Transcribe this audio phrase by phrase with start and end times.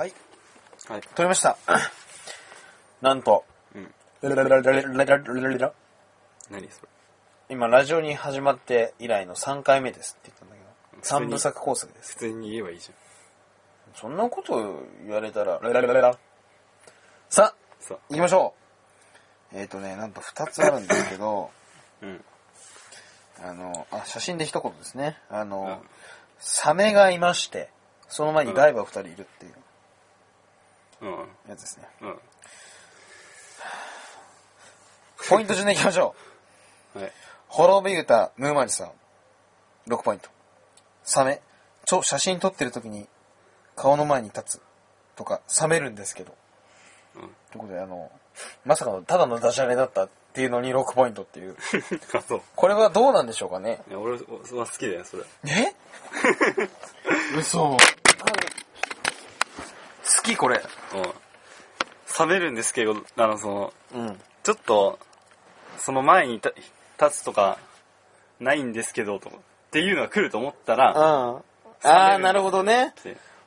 [0.00, 0.14] はい。
[0.88, 1.00] はい。
[1.02, 1.58] 取りました。
[3.02, 3.44] なんと。
[3.74, 3.82] うん。
[6.50, 6.88] 何それ
[7.50, 12.12] 今、ラジオに始まって以来の3回目ですって言ったんだけど、3部作構成です。
[12.12, 12.94] 普通に言えばいいじゃん。
[13.94, 16.18] そんなこと言われたら、ラララララ。
[17.28, 18.54] さあ、行きましょ
[19.52, 19.58] う。
[19.58, 21.50] えっ、ー、とね、なんと2つあるんですけど、
[22.00, 22.24] うん。
[23.44, 25.18] あの、あ、写真で一言ですね。
[25.28, 25.82] あの、
[26.38, 27.68] サメがいまして、
[28.08, 29.59] その前にダイバー2人いるっていう。
[31.48, 31.88] やつですね。
[32.02, 32.18] うん。
[35.28, 36.14] ポイント順でいきましょ
[36.94, 36.98] う。
[36.98, 37.12] はい。
[37.48, 38.92] 滅び歌、ムーマリさん、
[39.88, 40.28] 6ポイント。
[41.02, 41.40] サメ、
[41.84, 43.08] ちょ、写真撮ってる時に
[43.76, 44.62] 顔の前に立つ
[45.16, 46.34] とか、冷めるんですけど。
[47.16, 47.22] うん。
[47.22, 48.10] ということで、あの、
[48.64, 51.56] まさかのただのダジャレだったっていうのに6ポイントっていう。
[52.14, 52.42] あ、そう。
[52.54, 55.24] これはどうなんでしょうかねいや、俺、は好きだよ、それ。
[55.44, 55.74] え？
[57.36, 57.76] 嘘。
[60.20, 60.60] 好きこれ。
[60.94, 62.26] うん。
[62.28, 64.20] 冷めるんですけど、あの、その、うん。
[64.42, 64.98] ちょっと、
[65.78, 66.54] その前に立
[67.00, 67.58] 立つとか、
[68.38, 69.40] ないんですけど、とか、っ
[69.70, 71.42] ていうのが来ると思ったら、あ
[71.82, 72.94] あー、なるほどね。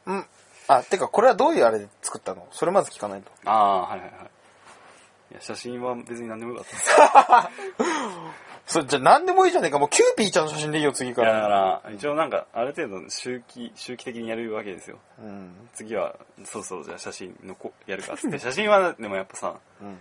[0.05, 0.25] うん。
[0.67, 2.47] あ、てか、これはどういうあれで作ったの？
[2.51, 3.31] それまず聞かないと。
[3.45, 4.29] ああ、はいはいはい。
[5.33, 6.91] いや、写真は別に何でもよかったです。
[8.73, 9.79] それじゃあ何でもいいじゃねえか。
[9.79, 11.81] もうキューピーちゃんの写真でいいよ、次かいや、だら。
[11.81, 14.99] から、一応なんか、ある程度周期、周期的にやるわけですよ。
[15.19, 15.69] うん。
[15.73, 18.37] 次は、そうそう、じゃあ写真のこやるかっつって。
[18.39, 19.99] 写真は、でもやっぱさ、うん。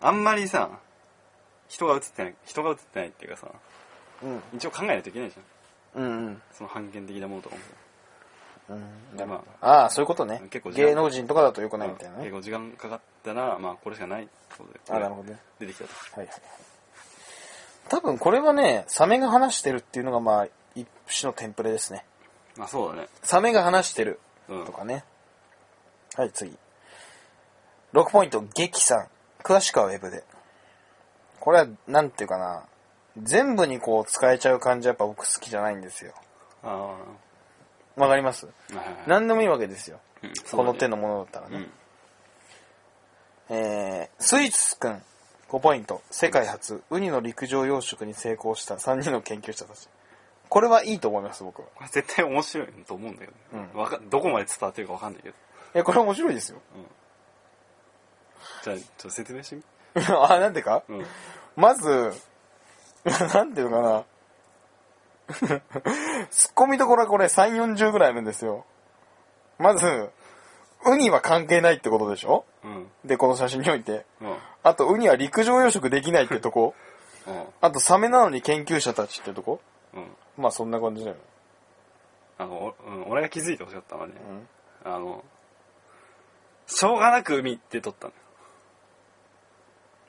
[0.00, 0.70] あんまりさ、
[1.68, 3.46] 人が写ってない、人が写ってないっていうかさ、
[4.22, 4.42] うん。
[4.54, 6.02] 一応考えないといけないじゃん。
[6.02, 6.42] うんうん。
[6.52, 7.60] その版権的なものとかも。
[8.70, 9.16] うん。
[9.16, 10.40] で、まああ、そういうことね。
[10.50, 12.22] 結構芸能人とかだとよくあ、ないみたいなね。
[12.24, 14.80] 結構時間かかったら、まあ、これしかないことで。
[14.88, 15.38] あなるほどね。
[15.58, 15.90] 出てきたと。
[15.90, 16.42] はいはいはい。
[17.88, 20.86] 多分これはね、サメが話してるっていうのがまあ、一
[21.20, 22.04] 種のテンプレですね。
[22.56, 23.08] まあ、そうだね。
[23.22, 24.72] サメが話してるうんと。
[24.72, 25.04] かね。
[26.16, 26.56] はい、次。
[27.92, 29.08] 6ポイント、劇さん。
[29.42, 30.22] 詳しくはウェブで。
[31.40, 32.64] これは、なんていうかな。
[33.18, 36.12] 全部にこう使えちゃう感じはやっぱ僕好きじゃないんですよ。
[36.62, 36.94] あ
[38.00, 38.46] わかります？
[39.06, 40.00] 何でもいいわけですよ。
[40.22, 41.56] うんこの手のものだったらね。
[41.56, 41.70] うん。
[43.56, 45.02] えー、スイーツくん、
[45.48, 46.02] 5ポイント。
[46.10, 49.88] 世界初、ウニの陸上養殖に成功した3人の研究者たち。
[50.48, 51.68] これはいいと思います、僕は。
[51.74, 55.34] これ絶対面白いと思うんだけど、うんわかどこまで伝わってるかわかんないけど。
[55.74, 56.58] え、これ面白いですよ。
[58.64, 59.62] じゃあ、ちょっと説明してみ。
[60.06, 60.82] あ、なんでか？
[60.88, 61.06] うん。
[61.56, 62.12] まず、
[63.34, 64.04] なんていうのかな。
[66.30, 68.64] ツッコミどころはこれ3、40ぐらいあるんですよ。
[69.58, 70.10] まず、
[70.84, 72.44] ウニは関係ないってことでしょ？
[72.64, 72.90] うん。
[73.04, 74.06] で、この写真において。
[74.20, 74.36] うん。
[74.62, 76.74] あと、ウニは陸上養殖できないってとこ。
[77.26, 77.44] うん。
[77.60, 79.60] あと、サメなのに研究者たちってとこ。
[79.92, 80.16] うん。
[80.38, 81.22] まあ、そんな感じだよね。
[82.38, 84.14] あの、おうん、俺が気づいてほしかったのはね、
[84.84, 84.92] うん。
[84.92, 85.22] あの、
[86.66, 88.12] しょうがなく海って撮ったの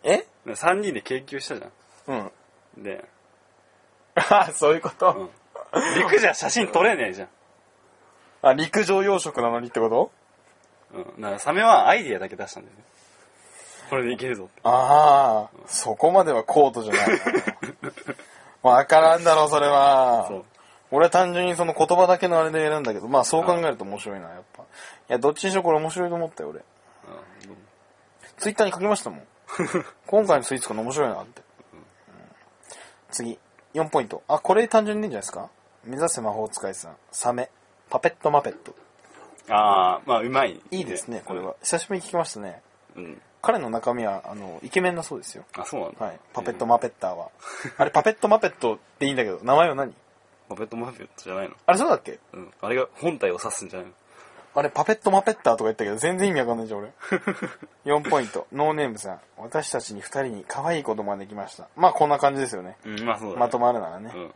[0.04, 0.14] え？
[0.46, 0.56] よ。
[0.56, 1.68] 3人で研究したじゃ
[2.08, 2.32] うん。
[2.80, 2.84] ん。
[2.84, 3.04] で、
[4.30, 5.32] あそういうこと、
[5.74, 5.96] うん。
[5.96, 7.30] 陸じゃ写真撮れねえじゃん。
[8.44, 10.12] あ、陸上養殖なのにってこと？
[10.94, 11.22] うん。
[11.22, 12.84] だからサメはアイディアだけ出したんだよね。
[13.90, 14.62] これでいけるぞって。
[14.64, 17.16] ああ、そこまではコートじゃないな。
[18.72, 20.26] わからんだろ、それは。
[20.28, 20.46] そう。
[20.92, 24.64] 俺は単純にその言葉だけのあれで選んだけど、まあそう考えると面白いな、やっぱ。
[24.64, 24.66] い
[25.08, 26.60] や、どっちにしろこれ面白いと思ったよ、俺。
[26.60, 26.66] うん
[28.38, 29.28] ツイッターに書きましたもん。
[30.08, 31.42] 今回のスイーツくん面白いなって。
[31.74, 31.86] うん
[33.12, 33.40] 次、
[33.74, 34.24] 4ポイント。
[34.28, 35.50] あ、これ単純にいいんじゃないですか？
[35.86, 36.96] 目指せ魔法使いさん。
[37.12, 37.50] サメ。
[37.90, 38.76] パペットマペット。
[39.50, 40.62] ああ、まあ、うまい。
[40.72, 41.56] いいですね、これは。。
[41.62, 42.62] 久しぶりに聞きましたね。
[42.96, 43.22] うん。
[43.42, 45.44] 彼の中身は、あの、イケメンだそうですよ。
[45.58, 46.06] あ、そうなんだ。
[46.06, 46.20] はい。
[46.34, 47.30] パペットマペッターは。
[47.78, 49.94] あれ、パペットマペットっていいんだけど、名前は何？
[50.48, 52.20] パペットマペットじゃないのあれ、そうだっけ？
[52.34, 52.52] うん。
[52.62, 53.94] あれが本体を指すんじゃないの？
[54.54, 56.92] あれ、パペットマペッターとか言ったけど、全然意味わかんないじゃん、俺。
[57.86, 58.48] 4ポイント。
[58.52, 59.20] ノーネームさん。
[59.38, 61.68] 私たちに2人に可愛い子供ができました。
[61.78, 62.78] まあ、こんな感じですよね。
[62.86, 63.40] うん、まあそうだね。
[63.40, 64.12] まとまるならね。
[64.14, 64.34] うん。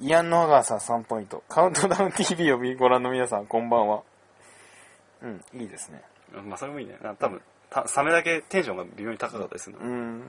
[0.00, 1.42] イアン・ノアガーさん3ポイント。
[1.48, 4.02] カウントダウン TV をご覧の皆さん、こんばんは。
[5.22, 6.02] うん、いいですね。
[6.32, 6.96] まあそれもいいね。
[7.02, 7.40] な多分、
[7.70, 9.84] たサメだけテンションが微妙に高かったりするの。
[9.84, 10.22] うん。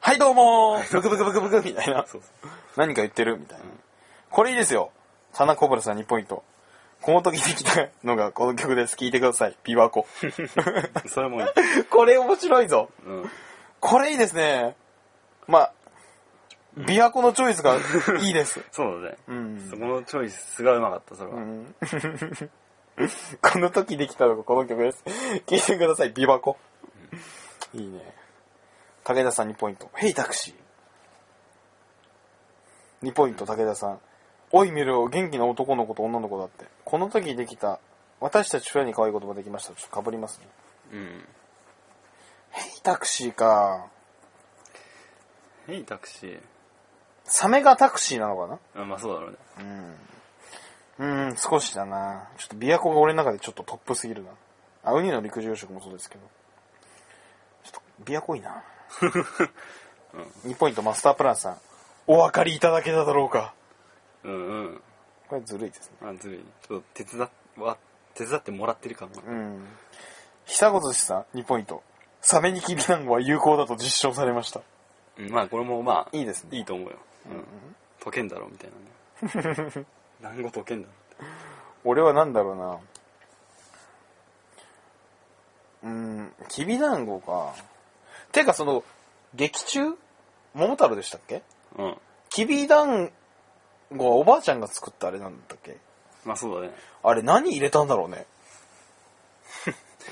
[0.00, 2.04] はい、どうもーブクブクブクブクみたいな。
[2.06, 2.50] そうそう。
[2.76, 3.64] 何か言ってるみたいな。
[4.30, 4.90] これいいですよ。
[5.32, 6.42] サナコブラさん2ポイント。
[7.02, 8.96] この時できたのがこの曲です。
[8.96, 9.56] 聴いてください。
[9.64, 10.06] ピワコ。
[11.08, 11.48] それもいい。
[11.90, 12.90] これ面白いぞ。
[13.04, 13.30] うん。
[13.80, 14.76] これいいですね。
[15.48, 15.72] まあ、
[16.76, 17.76] 琵琶湖のチョイスが
[18.22, 18.62] いいです。
[18.70, 19.16] そうだね。
[19.28, 21.36] うんそこのチョイスがうまかった、それは。
[21.36, 21.74] うん
[23.40, 25.02] この時できたのがこの曲です。
[25.46, 26.12] 聴いてください。
[26.12, 26.56] 琵琶湖。
[27.74, 28.14] いいね。
[29.02, 29.90] 武田さん2ポイント。
[29.94, 33.08] ヘイタクシー。
[33.08, 34.00] 2ポイント、武田さん。
[34.52, 36.66] おい見るよ、元気な男の子と女の子だって。
[36.84, 37.80] この時できた
[38.20, 39.74] 私たちフェアに可愛い言葉できました。
[39.74, 40.46] ちょっと被りますね。
[40.92, 41.24] うん。
[42.50, 43.86] ヘイタクシーか。
[45.66, 46.40] ヘイタクシー。
[47.24, 48.82] サメがタクシーなのかな？
[48.82, 49.36] あまあそうだろうね。
[50.98, 51.28] うん。
[51.28, 52.28] うん、少しだな。
[52.36, 54.30] ちょっと琵琶湖が俺の中でちょっとトップすぎるな。
[54.84, 56.20] あ、ウニの陸上食もそうですけど。
[57.64, 58.62] ちょっと、琵琶湖いいな。
[60.44, 61.58] 2ポイントマスタープランさん。
[62.06, 63.54] お分かりいただけただろうか。
[64.24, 64.82] うんうん。
[65.28, 65.96] これずるいですね。
[66.02, 66.38] あ、ずるい。
[66.68, 67.76] ちょっと手伝っ、わ
[68.14, 69.12] 手伝ってもらってるかも。
[69.26, 69.64] うん。
[70.46, 71.82] 久子寿司さん、2ポイント。
[72.20, 74.60] サメニキビ団子は有効だと実証されました。
[75.18, 76.58] うん、まあこれもまあ、いいですね。
[76.58, 76.96] いいと思うよ。
[77.30, 77.44] うん。
[78.00, 78.70] 溶けんだろ、みたい
[79.44, 79.86] なね。
[80.20, 80.94] 団子溶けんだろ。
[81.84, 82.78] 俺はなんだろうな。
[85.84, 87.54] うん、きび団子か。
[88.30, 88.84] てかその、
[89.34, 89.96] 劇中
[90.54, 91.42] 桃太郎でしたっけ？
[91.76, 91.96] うん。
[92.30, 93.12] きび団子
[93.98, 95.76] はおばあちゃんが作ったあれなんだっけ？
[96.24, 96.74] まあそうだね。
[97.02, 98.26] あれ何入れたんだろうね？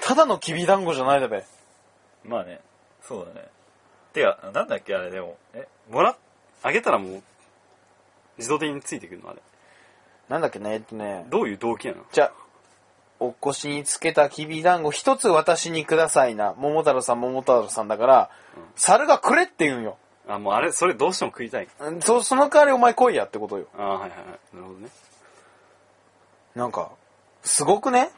[0.02, 1.44] ただのきび団子じゃないだべ。
[2.24, 2.60] まあね。
[3.02, 3.48] そうだね。
[4.12, 5.36] てか、なんだっけあれでも。
[5.54, 6.16] え、もらっ、
[6.62, 7.22] あげたらもう、
[8.38, 9.30] 自動的についてくるの？
[9.30, 9.40] あれ。
[10.28, 11.26] なんだっけね、えっとね。
[11.30, 12.04] どういう動機なの？
[12.12, 12.32] じゃあ、
[13.18, 16.54] お腰につけたきび団子一つ私にくださいな。
[16.56, 18.30] 桃太郎さん、桃太郎さんだから、
[18.76, 19.98] 猿がくれって言うんよ。
[20.28, 21.68] あ、もうあれ、それどうしても食いたい。
[21.80, 23.66] うんそ、その代わりお前来いやってことよ。
[23.76, 24.18] あはいはいはい。
[24.54, 24.88] なるほどね。
[26.54, 26.90] なんか、
[27.42, 28.10] すごくね？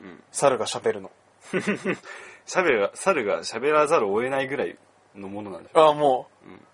[0.00, 0.22] うん。
[0.32, 1.10] 猿が喋るの。
[2.46, 4.78] 喋が、猿が喋らざるを得ないぐらい
[5.14, 5.86] のものなんでしょ。
[5.86, 6.64] ああ、もう、うん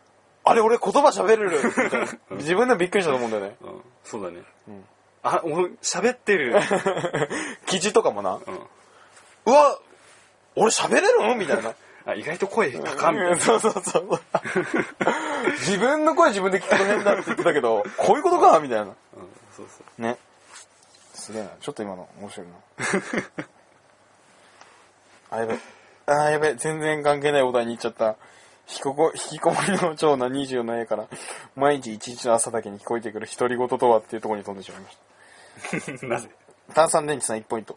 [0.47, 2.06] あれ俺言葉喋れる みたいな。
[2.32, 3.56] 自分でびっくりしたと思うんだよね。
[3.62, 3.82] うん。
[4.05, 4.43] そうだね。
[4.69, 4.85] うん
[5.23, 6.55] あ、俺、喋ってる。
[7.64, 8.35] 記事とかもな。
[8.35, 8.40] うん。
[9.47, 9.79] うわ
[10.55, 11.35] 俺喋れるの？
[11.35, 11.75] みたいな。
[12.06, 13.40] あ、意外と声高みたいな。
[13.40, 14.08] そうそうそう。
[15.60, 18.82] 自分の声自分で聞くの変だって言ってたけど、こういうことかみたいな。
[18.84, 18.92] うん、
[19.56, 20.02] そうそう。
[20.02, 20.18] ね。
[21.14, 21.48] すげえな。
[21.60, 22.54] ちょっと今の面白いな。
[25.30, 25.58] あ、やべ。
[26.06, 26.54] あ、やべ。
[26.54, 28.16] 全然関係ないお題に行っちゃった。
[28.66, 31.06] 引きここ引きこもりの長男24の絵から、
[31.56, 34.90] 毎日一日の朝だけに聞こえてくる独り言とはっていうところに飛んでしまいま
[35.80, 36.28] し なぜ？
[36.68, 36.74] た。
[36.74, 37.76] 炭酸電池さん1ポイント。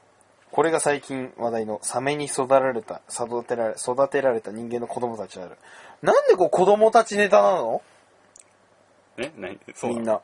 [0.52, 5.58] これが最近話題のサメに育てられた、育てられ、育てられた人間の子供たちである。
[6.02, 7.82] なんでこう子供たちネタなの？
[9.18, 9.60] え何？
[9.76, 10.22] そうみんな。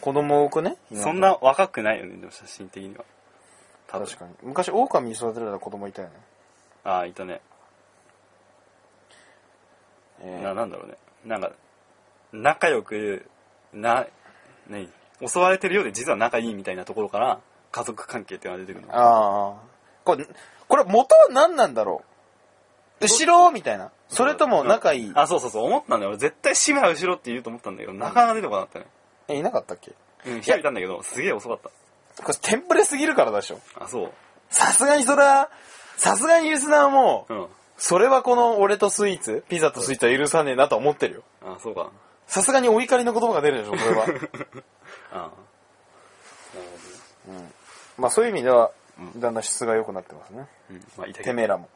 [0.00, 0.76] 子供多くね？
[0.94, 3.04] そんな若くないよね、でも写真的には。
[3.88, 4.34] 確かに。
[4.42, 6.14] 昔、狼に育てられた子供いたよね。
[6.84, 7.40] ああ、いたね。
[10.20, 10.96] えーな、なんだろうね。
[11.24, 11.52] なんか、
[12.32, 13.26] 仲良く、
[13.72, 14.06] な、
[14.68, 14.88] 何？
[15.24, 17.40] 襲われてるようで実は仲いいみたいなところから、
[17.72, 18.94] 家族関係っていうのが出てくるの。
[18.94, 19.54] ああ。
[20.04, 20.26] これ、
[20.68, 22.02] これ元は何なんだろ
[23.00, 23.04] う？
[23.04, 23.90] 後ろみたいな？
[24.08, 25.12] それとも仲いい？
[25.14, 26.10] あ、そうそうそう、思ったんだよ。
[26.10, 28.86] 俺絶対志村後ろって言うと思ったんだけど、なかなか出てこなかったね。
[29.28, 29.92] え、いなかったっけ？
[30.26, 31.58] うん、一人いたんだけど、すげえ遅かっ
[32.22, 33.58] これテンプレすぎるからでしょ。
[33.74, 33.84] た。
[33.84, 34.12] あ、そう。
[34.50, 35.48] さすがにそれは、
[35.96, 37.46] さすがにリスナーも、うん。
[37.78, 41.22] それはこの俺とスイーツ、ピザとスイーツは許さねえなとは思ってるよ。
[41.42, 41.90] あ、そうか。
[42.26, 44.04] さすがにお怒りの言葉が出るでしょ、これは。
[45.10, 45.18] ああ。
[45.18, 45.32] なる
[47.26, 47.50] ほどね。
[47.98, 48.70] まあそういう意味では、
[49.16, 50.46] だんだん質が良くなってますね。
[50.70, 50.84] うん。
[50.96, 51.24] まあ、いたけど。
[51.24, 51.68] てめえらも。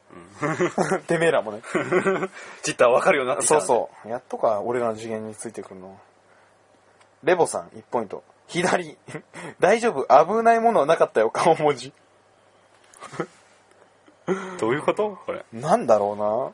[1.07, 1.61] てめえらもね。
[2.63, 3.59] ちったら分かるようになってきた。
[3.61, 4.09] そうそう。
[4.09, 5.99] やっとか、俺らの次元についてくるの。
[7.23, 8.23] レボさん、1ポイント。
[8.47, 8.97] 左。
[9.59, 10.05] 大丈夫？
[10.25, 11.93] 危ないものはなかったよ、顔文字。
[14.27, 14.35] う。
[14.59, 15.17] どういうこと？
[15.25, 15.43] これ。
[15.51, 16.53] なんだろ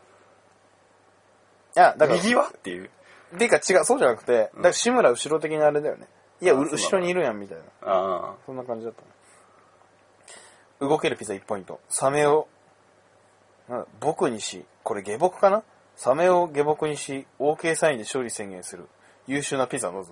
[1.76, 1.84] うな。
[1.84, 2.48] いや、だから、右は？
[2.48, 2.90] っていう。
[3.38, 6.08] てか違う、そうじゃなくて、だから志村後ろ的なあれだよね。
[6.40, 7.64] いや、うあそうなの後ろにいるやん、みたいな。
[7.82, 9.08] あそんな感じだったね。
[10.88, 11.80] 動けるピザ1ポイント。
[11.90, 12.48] サメを、
[14.00, 15.64] 僕にし、これ下僕かな？
[15.96, 18.88] サメを下僕にし、OK サインで勝利宣言する。
[19.28, 20.12] 優秀なピザの図。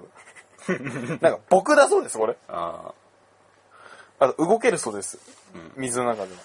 [1.22, 2.38] なんか、僕だそうです、これ。
[2.48, 2.94] あ。
[4.20, 5.20] ああと、動けるそうです。
[5.54, 6.42] うん水の中でも。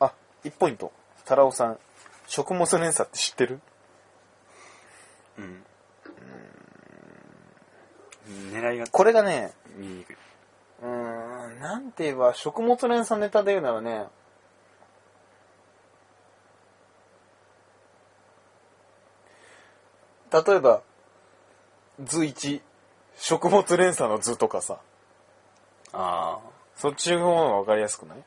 [0.00, 0.12] あ、
[0.44, 0.92] 1ポイント。
[1.24, 1.78] タラオさん。
[2.26, 3.60] 食物連鎖って知ってる？
[5.38, 5.40] あ。
[5.40, 5.64] うん。
[8.52, 10.16] 狙いがこれがね、見にくい。
[11.58, 14.06] なんて言えば、食物連鎖ネタで言うならね、
[20.32, 20.82] 例えば、
[22.02, 22.60] 図1、
[23.16, 24.78] 食物連鎖の図とかさ、
[25.92, 26.50] ああ。
[26.76, 28.18] そっちの方がわかりやすくない？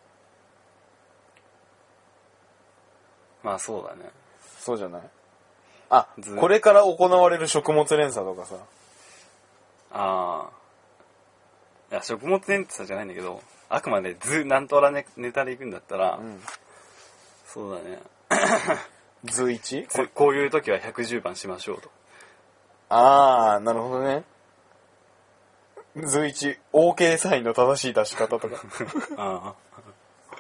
[3.42, 4.12] まあそうだね。
[4.60, 5.02] そうじゃない？
[5.90, 8.56] あ図、これから行われる食物連鎖とかさ、
[9.92, 10.63] ああ。
[11.94, 16.42] いや、食物連鎖じゃないんだけど、あくまで図、なんとらねネタでいくんだったら、うん、
[17.46, 18.00] そうだね。
[19.26, 19.88] 図 1?
[19.88, 21.92] ここういう時は110番しましょうと。
[22.90, 24.24] あー、なるほどね。
[25.96, 28.56] 図一、OK サインの正しい出し方とか。
[29.18, 29.56] ああ。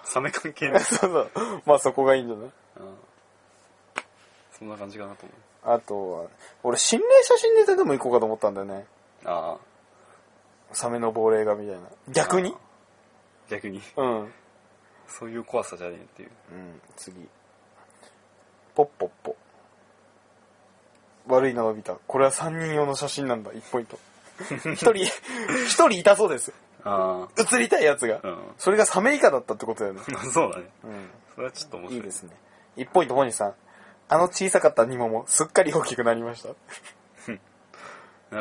[0.06, 0.80] サメ関係ない。
[0.84, 1.62] そうそう。
[1.68, 2.50] まあそこがいいんじゃない？
[4.58, 5.76] そんな感じかなと思う。
[5.76, 6.30] あとは、
[6.64, 8.88] 俺心霊写真ネタでも行こうかと思ったんだよね。
[9.24, 9.73] ああ。
[10.74, 11.82] サメの亡霊画みたいな。
[12.10, 12.54] 逆に？
[13.50, 13.82] 逆に？
[13.98, 14.22] うん。
[14.22, 14.34] うん、
[15.08, 16.30] そういう怖さじゃねえっていう。
[16.96, 17.28] 次。
[18.76, 19.36] ポッポッポ。
[21.28, 22.00] 悪いな、のび太。
[22.08, 23.52] これは3人用の写真なんだ。
[23.52, 23.98] 1ポイント。
[24.74, 25.10] 一人、一
[25.70, 26.52] 人いたそうです。
[26.84, 28.20] あ写りたいやつが。
[28.24, 28.28] あ。
[28.28, 28.38] うん。
[28.58, 30.02] それがサメ以下だったってことだよね。
[30.34, 30.70] そうだね。
[30.84, 31.10] うん。
[31.36, 31.98] それはちょっと面白い。
[31.98, 32.36] いいですね。
[32.78, 33.54] 1ポイント、モニさん。
[34.10, 36.50] あの小さかったニモもすっかり大きくなりました。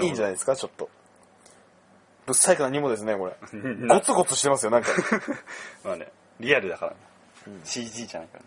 [0.01, 0.89] いいんじゃなないですか、ちょっと。
[2.27, 3.33] ぶっさいかなニモですね、これ。
[3.59, 4.91] いゴツゴツしてますよ、なんか。
[5.85, 6.09] まあね、
[6.41, 6.97] リアルだからね。
[7.65, 8.47] CG じゃないからね。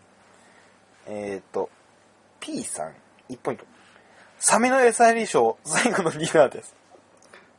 [1.32, 1.70] えーっと、
[2.40, 2.94] P さん、
[3.30, 3.66] 1ポイント。
[4.40, 6.74] サメの餌やりショー、最後のディナーです。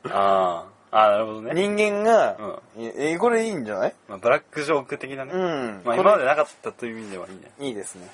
[0.04, 0.76] ああ。
[0.92, 1.52] ああ、なるほどね。
[1.54, 3.94] 人間が、うえーこれいいんじゃない？
[4.08, 5.32] まあ、ブラックジョーク的なね。
[5.35, 5.82] うん。
[5.85, 7.50] まあ、これ今までなかったという意味ではいいね。
[7.58, 8.08] いいですね。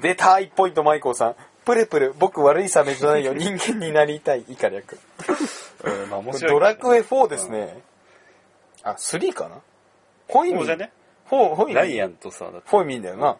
[0.00, 1.36] 出た !1 ポイント、マイコーさん。
[1.64, 3.34] プルプル、僕悪いサメじゃないよ。
[3.34, 4.44] 人間になりたい。
[4.48, 4.98] 以下略。
[5.86, 6.52] うん、まあ面白い。
[6.52, 7.80] ドラクエ4ですね。
[8.82, 9.56] あ、3かな？
[10.28, 10.64] ホイミン。
[10.66, 10.92] じゃね？
[11.24, 11.74] ホイミン。
[11.74, 12.68] ライアンとさ、だって。
[12.68, 13.36] フォイミンだよな。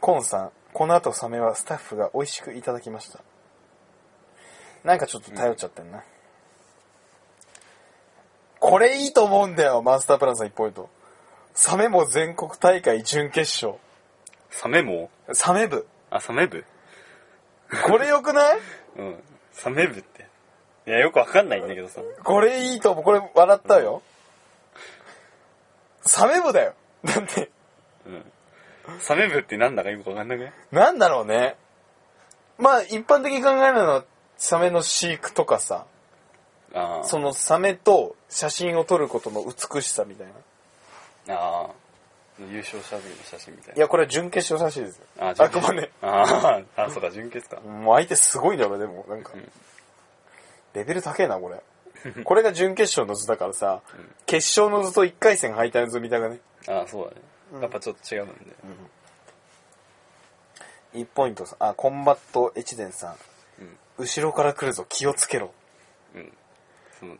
[0.00, 3.20] コンさん、この後サメはスタッフが美味しくいただきました。
[4.84, 6.02] なんかちょっと頼っちゃってんな。
[8.58, 10.88] これいいと思うんだよ、マスタープランさん1ポイント。
[11.54, 13.80] サメも全国大会準決勝。
[14.50, 15.10] サメも？
[15.32, 15.86] サメ部。
[16.10, 16.64] あ、サメ部？
[17.86, 18.58] これよくない？
[18.96, 19.22] うん。
[19.52, 20.26] サメ部って。
[20.86, 22.00] いや、よくわかんないんだけどさ。
[22.24, 23.04] これいいと思う。
[23.04, 24.02] これ笑ったよ。
[26.02, 26.74] サメ部だよ。
[27.04, 27.50] だって、
[28.06, 29.00] うん。
[29.00, 31.56] サメ部ってなんだかよくわかんなくねなんだろうね。
[32.58, 34.04] まあ、一般的に考えるのは、
[34.36, 35.86] サメの飼育とかさ、
[36.74, 37.04] ああ。
[37.04, 40.26] そのサメと写真を撮ることの美しさみたい
[41.28, 41.34] な。
[41.34, 41.81] ああ。
[42.50, 43.74] 優勝した時の写真みたいな。
[43.76, 45.04] いや、これは準決勝らしいですよ。
[45.20, 45.90] ああくまで。
[46.02, 47.60] ああ、あ、そうか、準決か。
[47.60, 49.32] もう相手すごいんだろ、でも、なんか。
[49.34, 49.52] ん
[50.74, 51.62] レベル高えな、これ。
[52.24, 53.80] これが準決勝の図だからさ、
[54.26, 56.40] 決勝の図と1回戦敗退の図見たがね。
[56.68, 57.12] ああ、そうだ
[57.58, 57.62] ね。
[57.62, 58.34] やっぱちょっと違うんで。
[60.94, 63.12] 1ポイントさ、あ、コンバット越前さん。
[63.12, 63.18] うん
[63.98, 65.52] 後ろから来るぞ、気をつけろ。
[66.14, 66.32] うん。
[66.98, 67.18] その、うん。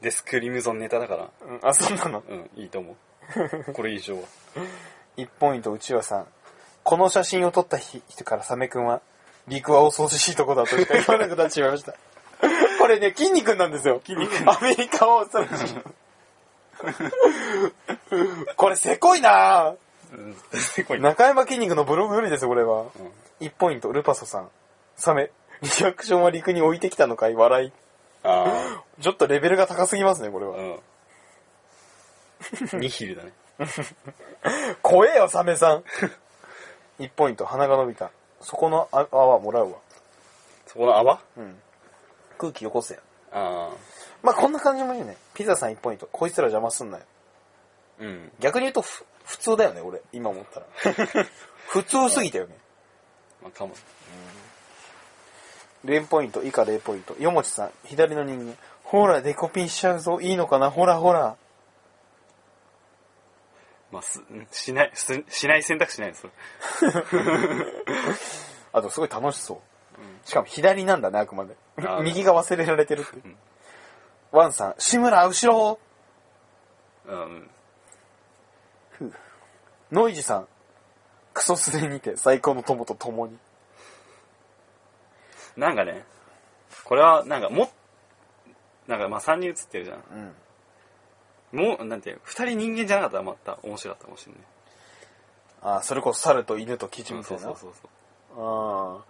[0.00, 2.22] デスクリムゾンネタだから、うん、あ、そうなの？
[2.26, 2.96] うん、いいと思う。
[3.72, 4.22] これ以上は。
[5.16, 6.26] 1ポイント、内輪さん。
[6.82, 9.00] この写真を撮った人からサメ君は、
[9.48, 11.94] 陸は恐ろしいとこだとしか言わなくなってしまいました。
[12.78, 14.00] これね、筋肉なんですよ。
[14.04, 14.32] 筋肉。
[14.50, 15.76] アメリカは恐ろしい。
[18.56, 21.00] これせこいなぁ。
[21.00, 22.82] 中山筋肉のブログよりですよ、これは。
[22.82, 22.88] うん
[23.40, 24.48] 1ポイント、ルパソさん。
[24.96, 25.30] サメ。
[25.62, 27.34] リアクションは陸に置いてきたのかい？
[27.34, 27.72] 笑い。
[28.24, 30.56] あちょっとレベルが高すぎますね、これあ、は。
[30.56, 30.78] うん。
[32.74, 33.32] ニヒルだね。
[34.82, 35.84] 怖えよ、サメさん。
[37.02, 38.10] 1ポイント、鼻が伸びた。
[38.40, 39.78] そこのあ泡もらうわ。
[40.66, 41.20] そこの泡？
[41.36, 41.62] うん。
[42.38, 43.00] 空気よこせや。
[43.32, 43.76] ああ、
[44.22, 45.16] まあ、こんな感じもいいね。
[45.34, 46.08] ピザさん1ポイント。
[46.10, 47.04] こいつら邪魔すんなよ。
[47.98, 48.32] うん。
[48.40, 50.00] 逆に言うとふ、普通だよね、俺。
[50.12, 50.66] 今思ったら。
[51.68, 52.56] 普通すぎたよね。
[53.42, 53.74] まあ、かも。
[55.84, 57.14] 0ポイント、以下0ポイント。
[57.18, 58.56] よもちさん、左の人間。
[58.84, 60.20] ほら、デコピンしちゃうぞ。
[60.20, 60.70] いいのかな？
[60.70, 61.36] ほらほら。
[63.90, 66.28] まあ、す、ん しない、すしない選択肢ないです、
[66.80, 66.92] それ。
[68.72, 69.58] あと、すごい楽しそう。
[70.28, 72.00] しかも左なんだね、あくまであ。
[72.04, 73.36] 右が忘れられてるってん。
[74.32, 75.78] ワンさん、志村、後ろ
[77.06, 77.50] うん。
[79.92, 80.48] ノイジさん、
[81.32, 83.38] クソスレにて最高の友と共に。
[85.56, 86.04] なんかね、
[86.84, 87.70] これは、なんか、も、
[88.86, 89.96] なんか、まあ、3人写ってるじゃん。
[89.96, 90.34] うん。
[91.56, 95.76] もう、なんていう、2人人間じゃなかったらまた面白かったかもしれない。
[95.78, 97.46] あ、それこそ猿と犬とキジみたいうな。
[97.46, 97.90] そうそうそう。
[98.38, 99.00] あー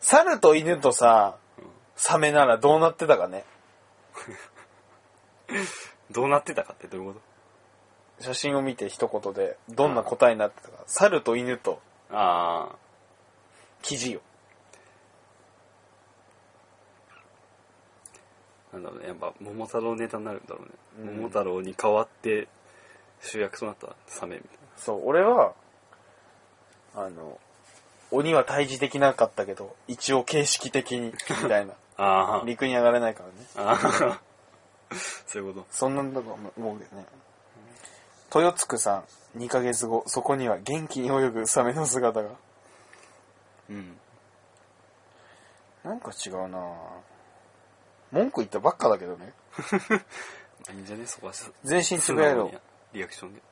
[0.00, 1.36] 猿と犬とさ、
[1.96, 3.44] サメならどうなってたかね？
[6.10, 7.20] どうなってたかってどういうこ
[8.20, 10.84] 写真を見て一言で、どんな答えになってたか。
[10.86, 12.76] 猿と犬ととああ、
[13.82, 14.20] キジよ。
[18.76, 21.10] なんだろうね、やっぱ、桃太郎ネタになるんだろうね。
[21.10, 22.48] うん桃太郎に代わって
[23.20, 25.54] 主役となったサメみたいそう、俺は、
[26.94, 27.38] あの、
[28.10, 31.72] 鬼は退治できなかったけど、一応形式的に、みたいな。
[31.72, 31.74] な。
[32.04, 33.34] ああ、陸に上がれないからね。
[33.56, 34.20] ああ、
[35.26, 35.66] そういうこと。
[35.70, 37.06] そんなんだと思うけどね。
[38.34, 39.04] 豊津さ
[39.34, 42.30] ん、2ヶ月後、そこには元気に泳ぐサメの姿が。
[43.70, 43.98] うん。
[45.84, 46.58] なんか違うな
[48.12, 49.32] 文句言ったばっかだけどね。
[50.74, 51.32] いいんじゃねそこは
[51.64, 52.50] 全身つぶやいろ。
[52.92, 53.42] リアクションで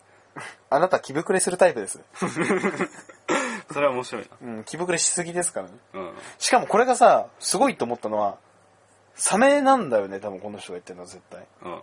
[0.71, 2.01] あなた気膨れするタイプです。
[3.73, 5.75] それは面白いうん、気膨れしすぎですからね。
[5.93, 8.39] なうんしかもこれがさ、すごいと思ったのは、
[9.15, 11.47] サメなんだよね、多分この人が言ってるのは絶対。
[11.63, 11.83] うん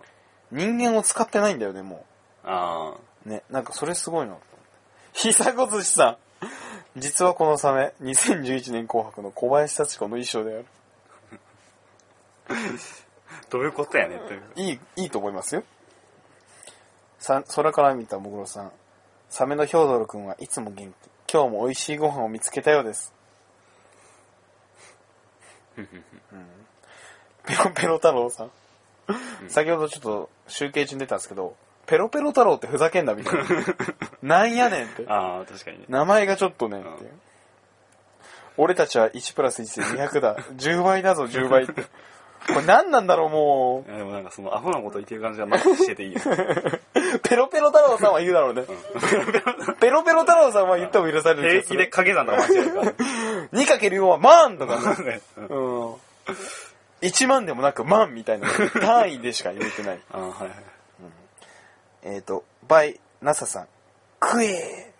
[0.51, 2.05] 人間を使ってないんだよね、も
[2.43, 2.93] あ
[3.25, 3.29] う。
[3.29, 4.35] ね、なんかそれすごいな。
[5.13, 6.17] ひさこ寿司さん。
[6.97, 10.65] 実はこのサメ、2011年紅白の小林幸子の衣装である。
[12.49, 12.53] あ
[13.49, 15.63] どういうことやねんっていういい、いいと思いますよ。
[17.19, 18.71] さ、空から見たもぐろさん。
[19.29, 21.33] サメのヒョードル君はいつも元気。
[21.33, 23.13] 今日も美味しいご飯を見つけたようです。
[25.77, 25.87] うん、
[27.45, 28.51] ペロペロ太郎さん。
[29.47, 31.55] 先ほどちょっと集計中に出たんですけど、
[31.85, 33.45] ペロペロ太郎ってふざけんなみたいな。
[34.21, 35.05] なんやねんって。
[35.07, 37.11] ああ確かにね名前がちょっとね、っていう。
[38.57, 40.35] 俺たちは1プラス1で200だ。
[40.35, 41.85] 10倍だぞ、10倍って。
[42.47, 47.19] これ何なんだろう、もいやでもなんかそのアホなこと言ってる感じはマックしてていいよう。
[47.21, 48.63] ペロペロ太郎さんは言うだろうね。
[49.79, 52.93] ペロペロ太郎さんは言っても許される平気で掛け算とか間違えるから
[53.53, 55.05] 2×4 は万とかね。
[55.05, 55.95] ねうんうん。
[57.01, 58.47] 1万でもなく万みたいな
[58.79, 59.99] 単位でしか言えてない。
[60.11, 60.49] ああはいはい
[62.03, 63.67] えっ、と、バイ、ナサさん。
[64.23, 64.91] 食え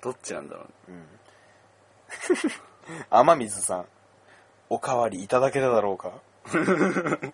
[0.00, 1.04] どっちなんだろう ね
[3.10, 3.86] 雨水さん。
[4.70, 6.12] おかわりいただけただろうか？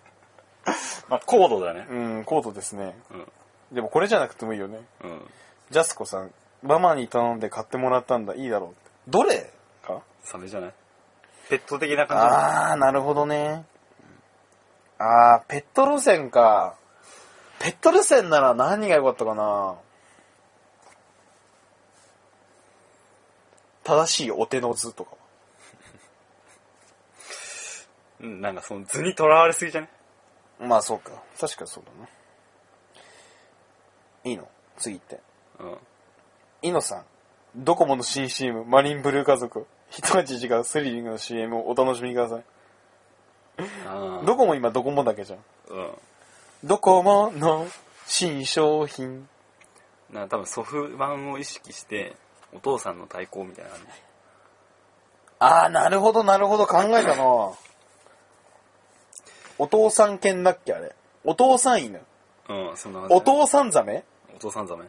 [1.08, 2.98] まあ高度だねうん、コートですね。
[3.10, 3.32] うん
[3.72, 4.80] でもこれじゃなくてもいいよね。
[5.04, 5.30] うん
[5.70, 6.32] ジャスコさん。
[6.62, 8.34] ママに頼んで買ってもらったんだ。
[8.34, 8.78] いいだろうって。
[9.08, 9.52] どれ
[9.84, 10.00] か？
[10.22, 10.72] サメじゃない？
[11.50, 12.30] ペット的な感じ？
[12.30, 13.64] だあー、なるほどね。
[14.98, 16.76] あー、ペット路線か。
[17.58, 19.74] ペット路線なら何が良かったかな？
[23.84, 25.16] 正しいお手の図とかは？
[28.20, 29.88] うんなんかその図にとらわれすぎじゃね？
[30.60, 31.10] まあそうか。
[31.38, 32.08] 確かにそうだな。
[34.24, 34.48] いいの？
[34.76, 35.20] 次行って。
[35.60, 35.76] うん
[36.62, 37.04] イノさん。
[37.56, 39.66] ドコモの新 CM、マリンブルー家族。
[39.90, 42.44] 一味違うスリリングの CM をお楽しみください。
[43.86, 45.38] ああドコモ今ドコモだけじゃん。
[45.70, 45.90] うん
[46.64, 47.66] ドコモの
[48.06, 49.28] 新商品。
[50.10, 52.16] なんか多分ソフ版を意識して
[52.54, 53.86] お父さんの対抗みたいな感じ
[55.38, 57.50] あー、なるほど、なるほど、考えたな
[59.58, 60.94] お父さん犬だっけ、あれ。
[61.24, 62.00] お父さん犬。
[62.48, 64.04] うんそんな感じお父さんザメ？
[64.36, 64.84] お父さんザメ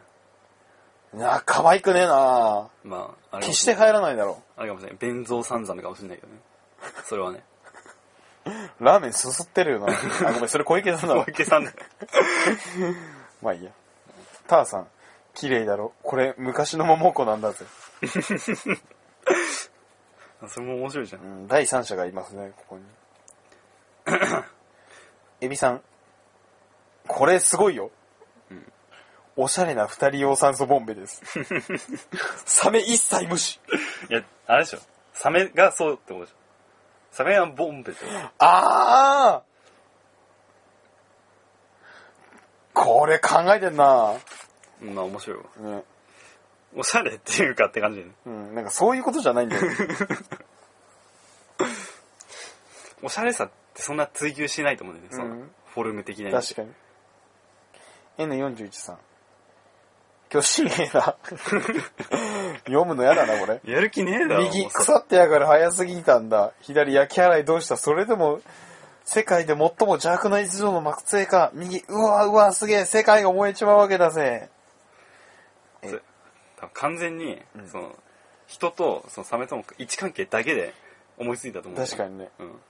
[1.16, 6.38] いや、可愛くねえなまああれかも決して入らないだろあれかもしれない弁蔵さんザメかもしれないけどね
[7.04, 7.42] それはね
[8.46, 8.50] う。
[8.84, 9.86] ラーメンすすってるよな。
[9.92, 11.30] あ、ごめん、それ小池さんだわ小。
[11.30, 11.76] 池さんだよ
[13.42, 13.70] まあいいや。
[14.46, 14.88] ターさん、
[15.34, 15.92] 綺麗だろ。
[16.02, 17.66] これ、昔の桃子なんだぜ。
[20.48, 22.84] それも面白いじゃうんん、第三者がいますね、ここに。
[25.40, 25.82] エビさん、
[27.06, 27.90] これすごいよ。
[29.40, 31.22] おしゃれな二人用酸素ボンベです。
[32.44, 33.60] サメ一切無視。
[34.10, 34.80] いやあれでしょ
[35.14, 36.36] サメがそうってことでしょ
[37.12, 38.06] サメはボンベでしょ
[38.40, 39.48] あー
[42.74, 44.14] これ考えてんな
[44.82, 45.44] うんまあ面白いわ
[45.76, 45.84] ね。
[46.74, 49.62] おしゃれっていうかって感じでねうん、なんかそういうことじゃないんだよ。
[53.02, 53.48] おしゃれさ
[53.78, 56.72] そんな追求しないと思うんだよね、そのうんフォルム的な確かに。
[58.18, 58.98] N41 さん。
[60.28, 61.16] 巨神兵だ。
[62.66, 63.60] 読むのやだな、これ。
[63.64, 66.52] やる気ねえだろ右、腐ってやがる早すぎたんだ。
[66.60, 67.76] 左、焼き払いどうした？
[67.76, 68.40] それでも、
[69.04, 71.50] 世界で最も邪悪な一条の幕末か。
[71.54, 74.50] 右、うわうわ、すげえ、世界が燃えちまうわけだぜ。
[75.82, 77.96] 多分完全に、その
[78.48, 80.74] 人とそのサメとの位置関係だけで
[81.16, 82.30] 思いついたと思う確かにね。
[82.40, 82.60] うん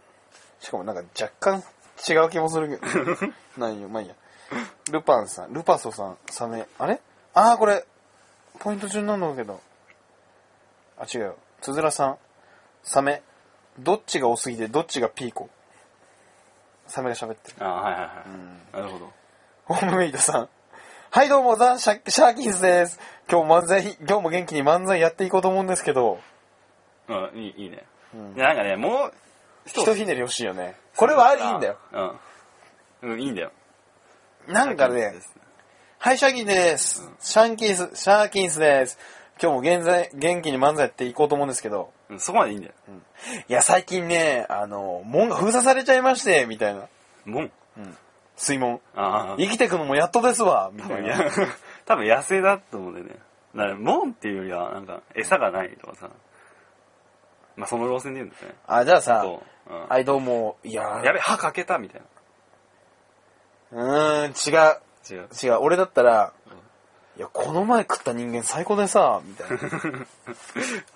[0.61, 1.62] しかもなんか若干
[2.09, 3.33] 違う気もするけど。
[3.59, 4.14] なんよ、まあいいや。
[4.90, 6.66] ルパンさん、ルパソさん、サメ。
[6.79, 7.01] あれ？
[7.35, 7.85] あー、これ、
[8.59, 9.61] ポイント順なんだけど。
[10.99, 11.37] あ、違うよ。
[11.61, 12.18] つづらさん、
[12.83, 13.23] サメ。
[13.79, 15.49] どっちが多すぎて、どっちがピーコ？
[16.87, 17.57] サメが喋ってる。
[17.61, 19.12] ああはいはいはい、んなるほど
[19.66, 20.49] ホームメイドさん。
[21.11, 22.99] はい、どうも、ザ・シャシャーキンスです。
[23.31, 26.18] 今日漫才、今日も元気に漫才やっていこうと思うんですけど、
[27.09, 29.12] うんいいいいね、うんなんかねもう
[29.68, 30.76] ひとひねり欲しいよね。
[30.96, 31.78] これはありいいんだよ。
[33.02, 33.52] うん、うん、いいんだよ
[34.46, 35.14] なんかね、
[35.98, 37.09] はい、シャーキンです。
[37.20, 38.98] シャンキンス、シャーキンスです。
[39.40, 42.72] 今日も現在、元気に漫才やっていこうと思うんですけど、うんそこまでいいんだよ
[43.48, 46.88] いや、最近ね、あの、門が封鎖されちゃいまして、みたいな。
[47.24, 47.50] もん
[48.37, 48.81] 水門。
[48.94, 51.24] ああ生きてくのもやっとですわ、み多分たいな。
[51.24, 51.31] や
[51.85, 53.16] 多分野生だと思うんだよね
[53.54, 56.11] だから門っていうよりはなんか餌がないとかさ
[57.57, 58.54] まあその路線で言うんだよね。
[58.66, 59.72] あ、じゃあさ、そう。
[59.72, 59.88] うん。
[59.88, 62.02] はい、どうも、いややべ、歯かけたみたい
[63.72, 64.54] うーん、違う。
[64.54, 64.78] な。
[65.11, 65.28] 違う。
[65.42, 65.59] 違う。
[65.61, 66.33] 俺だったら、
[67.16, 69.57] いや、この前食った人間最高でさ、みたいな。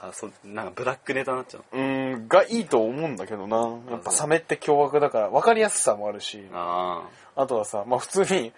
[0.08, 1.64] あ、そう、なんかブラックネタになっちゃう。
[1.72, 3.56] うーん、がいいと思うんだけどな。
[3.90, 7.02] やっぱサメって凶悪だから、分かりやすさもあるし、あ
[7.34, 8.52] あとはさ、まあ普通に、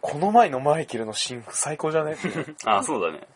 [0.00, 2.16] この前のマイケルのシンク最高じゃね？
[2.66, 2.78] あ。
[2.78, 3.26] あ、そうだね。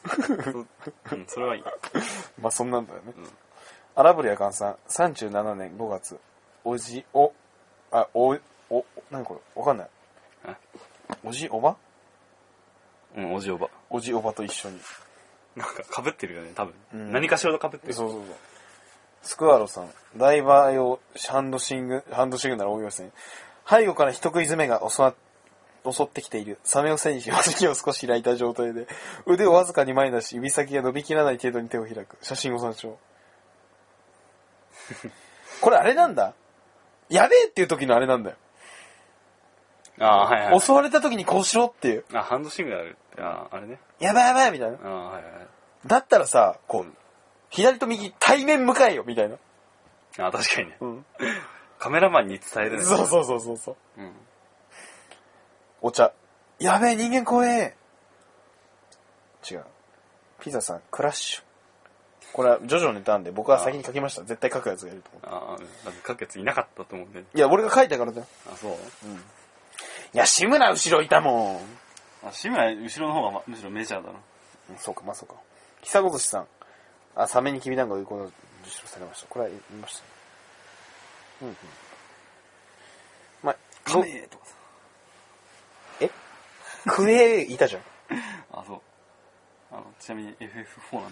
[0.50, 1.64] そうん、それはいい。
[2.40, 3.12] まあそんなんだよね。
[3.12, 3.14] ん
[4.00, 6.18] アラブリア換算、37年5月、
[6.64, 7.34] おじ、お、
[7.92, 8.34] あ、お、
[8.70, 9.88] お、何これわかんない
[10.46, 10.54] え？
[11.22, 11.76] おじ、おば？
[13.14, 13.68] うん、おじおば。
[13.90, 14.80] おじ、おばと一緒に。
[15.54, 16.74] なんか被ってるよね、多分。
[16.94, 17.92] うん何かしらと被ってる。
[17.92, 18.34] そうそうそう。
[19.20, 23.10] スクワロさん、ダイバー用ハンドシング、ハンドシングなら応用ですね。
[23.68, 25.14] 背後から人食い詰めが襲わ
[25.84, 26.58] 襲ってきている。
[26.64, 28.86] サメを背にし、脇を少し開いた状態で、
[29.26, 32.16] 腕をわずかに前に出し、指先が伸びきらない程度に手を開く。
[32.22, 32.98] 写真を参照。
[35.60, 36.34] これあれなんだ?
[37.08, 38.36] やべえっていう時のあれなんだよ。
[40.00, 40.60] ああ、はいはい。
[40.60, 42.04] 襲われた時にこうしろっていう。
[42.14, 42.96] あ、ハンドシングルある。
[43.18, 43.78] ああ、あれね。
[43.98, 44.78] やばいやばいみたいな。
[44.82, 45.32] ああ、はいはい。
[45.86, 46.94] だったらさ、こう、
[47.50, 49.36] 左と右対面向かえよみたいな。
[50.18, 50.76] ああ、確かにね。
[50.80, 51.06] うん。
[51.78, 52.84] カメラマンに伝えるね。
[52.84, 54.00] そうそうそうそうそう。
[54.00, 54.14] うん。
[55.82, 56.12] お茶。
[56.58, 57.76] やべえ、人間怖え。
[59.50, 59.64] 違う。
[60.40, 61.42] ピザさん、クラッシュ。
[62.32, 64.22] これはジョジョのネタなんで僕は先に書きました。
[64.22, 65.28] 絶対書くやつがいると思って。
[65.28, 67.24] ああ、うんだって書くやついなかったと思うんで。
[67.34, 68.26] いや、俺が書いたからだよ。
[68.52, 68.76] あ、そうい
[70.12, 71.56] や、志村後ろいたもん。
[72.28, 74.18] あ、志村後ろの方がまむしろメジャーだな。
[74.70, 75.34] うんそうか、まあそうか。
[75.82, 76.46] 久子寿司さん。
[77.16, 78.32] あ、サメにきびだんご有効の受
[78.70, 79.26] 賞されました。
[79.26, 80.06] これは言いましたね。
[81.42, 81.56] うんうん。
[83.42, 84.54] まあ、カメとかさ。
[86.00, 86.10] え？
[86.86, 87.82] クエいたじゃん。
[88.52, 88.80] あ、そう。
[89.72, 91.10] あの、ちなみに FF4 なんだ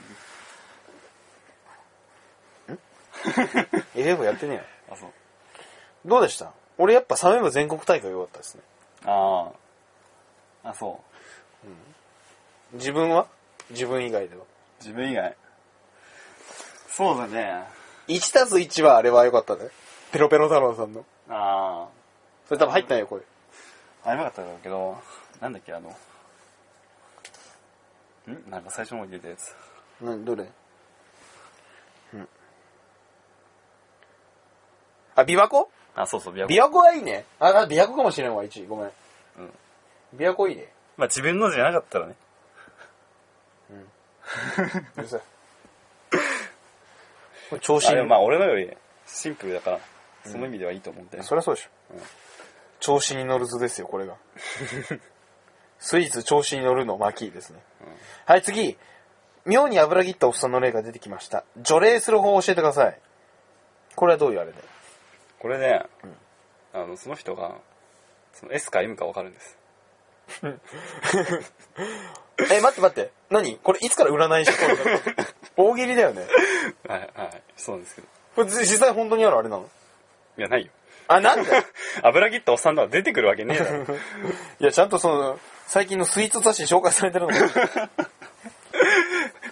[3.94, 4.62] FF やってねえよ。
[4.92, 5.10] あ、そう。
[6.04, 6.52] どうでした？
[6.78, 8.62] 俺やっぱサメ部全国大会良かったですね。
[9.04, 9.50] あ
[10.64, 10.70] あ。
[10.70, 11.00] あ、そ
[12.72, 12.76] う。
[12.76, 13.26] 自分は？
[13.70, 14.44] 自分以外では。
[14.80, 15.36] 自分以外。
[16.88, 17.64] そうだね。
[18.08, 19.68] 1たす1はあれは良かったね。
[20.12, 21.04] ペロペロ太郎さんの。
[21.28, 21.88] あ
[22.46, 23.20] それ多分入ってないよ、声。
[24.04, 24.10] あ。
[24.10, 24.96] あれなかったんだけど、
[25.40, 25.90] なんだっけ、あの。
[25.90, 25.94] ん？
[28.50, 29.54] なんか最初の方に出たやつ。
[30.00, 30.46] な、どれ
[32.14, 32.28] うん。
[35.18, 35.68] あ、琵琶湖？
[35.96, 37.24] あ、そうそう、琵琶湖琵琶湖はいいね。
[37.40, 38.68] あ、あ琵琶湖かもしれんわ、1。
[38.68, 38.84] ごめん。
[38.84, 38.92] うん。
[40.16, 40.72] 琵琶湖いいね。
[40.96, 42.14] まあ自分のじゃなかったらね。
[44.96, 45.20] う るさい。
[47.50, 48.76] これ調子いいあでもまあ俺のより
[49.06, 49.80] シンプルだから、
[50.24, 51.26] その意味ではいいと思うんだよね。
[51.26, 51.70] そりゃそうでしょ。
[51.94, 52.02] うん
[52.80, 54.14] 調子に乗る図ですよ、これが。
[55.80, 57.60] スイーツ調子に乗るの巻ですね。
[58.24, 58.78] はい、次。
[59.44, 61.44] 妙に油切ったおっさんの例が出てきました。
[61.56, 63.00] 除霊する方を教えてください。
[63.94, 64.58] これはどういうあれで
[65.40, 65.82] これね、
[66.72, 67.56] あの、その人が、
[68.32, 69.56] その S か M か分かるんです。
[72.52, 73.10] え、待って待って。
[73.30, 73.56] 何？
[73.58, 75.24] これいつから占い師講座だった
[75.56, 76.26] 大喜利だよね。
[76.86, 77.42] はい、はい。
[77.56, 78.06] そうなんですけど。
[78.36, 79.68] これ実際本当にあるあれなの？
[80.36, 80.70] いや、ないよ。
[81.08, 81.50] あ、なんで？
[82.02, 83.84] 油切ったおっさんとか出てくるわけねえだろ。
[84.60, 87.90] いや、ちゃんとその、最近のスイーツ雑誌に紹介されてるのか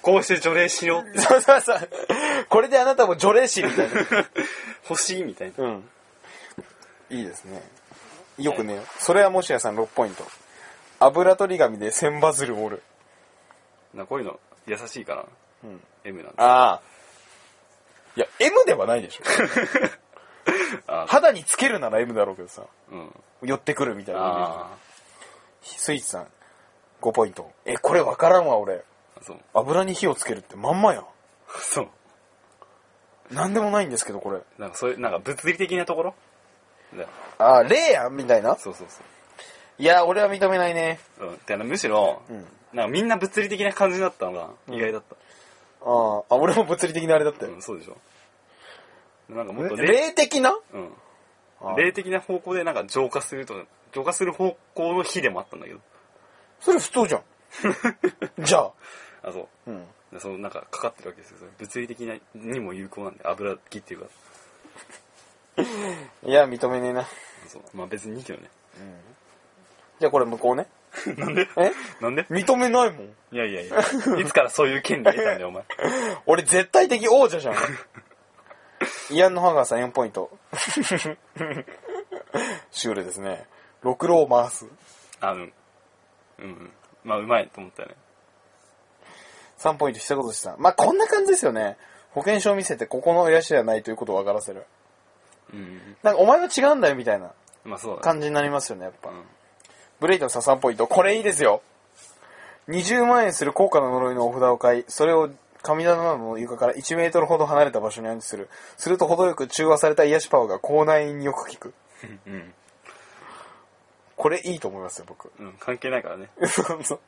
[0.03, 1.18] こうして除霊しよう。
[1.18, 1.88] そうそうそう。
[2.49, 4.01] これであなたも除霊師みたいな。
[4.88, 5.64] 欲しいみたいな。
[5.64, 5.88] うん。
[7.11, 7.62] いいですね。
[8.38, 10.25] よくね、それはもしやさん6ポイント。
[11.01, 12.83] 油取り紙で千バズル折る。
[13.94, 15.27] なこういうの優しいから、
[15.64, 15.81] うん。
[16.05, 16.83] M なんでああ。
[18.16, 19.25] いや、M ではないでしょ。
[20.87, 22.62] あ肌につけるなら M だろうけどさ。
[22.90, 23.12] うん。
[23.42, 24.77] 寄ってくるみたいなイメーあ
[25.62, 25.79] ジ。
[25.79, 26.27] スイーツさん、
[27.01, 27.51] 5ポイント。
[27.64, 28.77] え、これわからんわ、俺。
[28.77, 29.25] あ。
[29.25, 29.40] そう。
[29.55, 31.07] 油に火をつけるってまんまやん。
[31.61, 31.88] そう。
[33.31, 34.41] なんでもないんですけど、これ。
[34.59, 36.15] なんかそういう、なんか物理的なところ？
[37.39, 38.57] ああ、霊やんみたいな？
[38.57, 39.03] そうそうそ
[39.79, 41.01] いや、俺は認めないね。
[41.19, 41.25] う。
[41.27, 41.39] うん。
[41.47, 42.47] で、むしろ、うん。
[42.73, 45.17] なんかみんな物理的な感じだったのが意外だった。
[45.85, 47.62] ああ、あ、俺も物理的なあれだったようん、。
[47.62, 47.97] そうでしょ。
[49.29, 50.57] なんかもっと霊、霊的な？
[50.73, 50.93] うん。
[51.61, 55.81] あ霊的な方向でなんか浄化するとか、浄化する方向の火でもあったんだけど。
[56.61, 57.23] それ普通じゃん。
[58.45, 58.73] じゃあ。
[59.25, 59.71] あ、そう。
[59.71, 59.85] うん。
[60.17, 61.37] でそのなんかかかってるわけですよ。
[61.59, 64.07] 物理的なにも有効なんで、油切っていうか。
[66.25, 67.07] いや、認めねえな。
[67.49, 67.63] そう。
[67.75, 68.51] まあ別にいいけどね。
[69.99, 70.67] じゃあこれ向こうね。
[71.17, 71.49] なんで？
[71.57, 71.73] え？
[72.01, 72.25] なんで？
[72.25, 73.07] 認めないもん。
[73.07, 73.81] いやいやいや。
[74.19, 75.65] いつからそういう権利得たんだよ、お前。
[76.27, 77.55] 俺絶対的王者じゃん。
[79.11, 80.31] イアンのハガーさん4ポイント。
[82.71, 83.47] シュールですね。
[83.83, 84.67] 6ロを回す。
[85.21, 85.51] あの、うん
[86.39, 86.73] うん。
[87.05, 87.95] まあうまいと思ったよね。
[89.59, 90.57] 3ポイント、久子寿司さん。
[90.61, 91.77] まあ、こんな感じですよね。
[92.11, 94.64] 保険証を見せてここの親父ではないということを分からせる。
[95.53, 95.97] うん。
[96.03, 97.33] なんかお前は違うんだよみたいな
[97.64, 98.01] まあそう。
[98.01, 99.11] 感じになりますよね、やっぱ。
[99.11, 99.23] うん。
[100.01, 100.87] ブレイトのササポイント。
[100.87, 101.62] これいいですよ。
[102.69, 105.31] 20万円する高価な呪いのお札を買い、それを
[105.62, 108.49] 神棚の床から1メートルほど離れた場所に安置する。
[108.77, 111.75] すると程よく中和された癒しパワーが口内によく効く。
[112.27, 112.53] うん。
[114.16, 115.31] これいいと思いますよ、僕。
[115.38, 115.53] うん。
[115.61, 116.31] 関係ないからね。
[116.49, 117.01] そうそう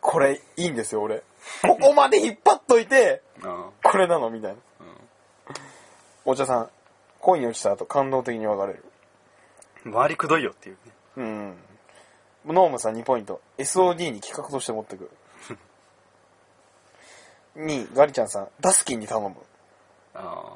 [0.00, 1.22] これいいんですよ、俺。
[1.62, 4.58] ここまで引っ張っといて、あこれなのみたいな。
[4.80, 4.84] あ。
[6.24, 6.70] お茶さん、
[7.20, 8.84] 恋に落ちた後感動的に別れる。
[9.86, 9.92] うん。
[9.92, 10.92] 周りくどいよっていうね。
[11.16, 11.56] うん。
[12.46, 13.40] ノームさん2ポイント。
[13.58, 15.10] SOD に企画として持ってく。
[17.56, 19.36] 2位、ガリちゃんさん、ダスキンに頼む。
[20.14, 20.54] あ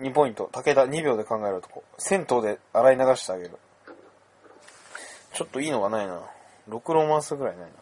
[0.00, 1.84] 2ポイント、武田2秒で考える男。
[1.98, 3.50] 銭湯で洗い流してあげる。
[5.32, 6.20] ちょっといいのがないな。
[6.68, 7.72] 6ロマンスぐらいないな。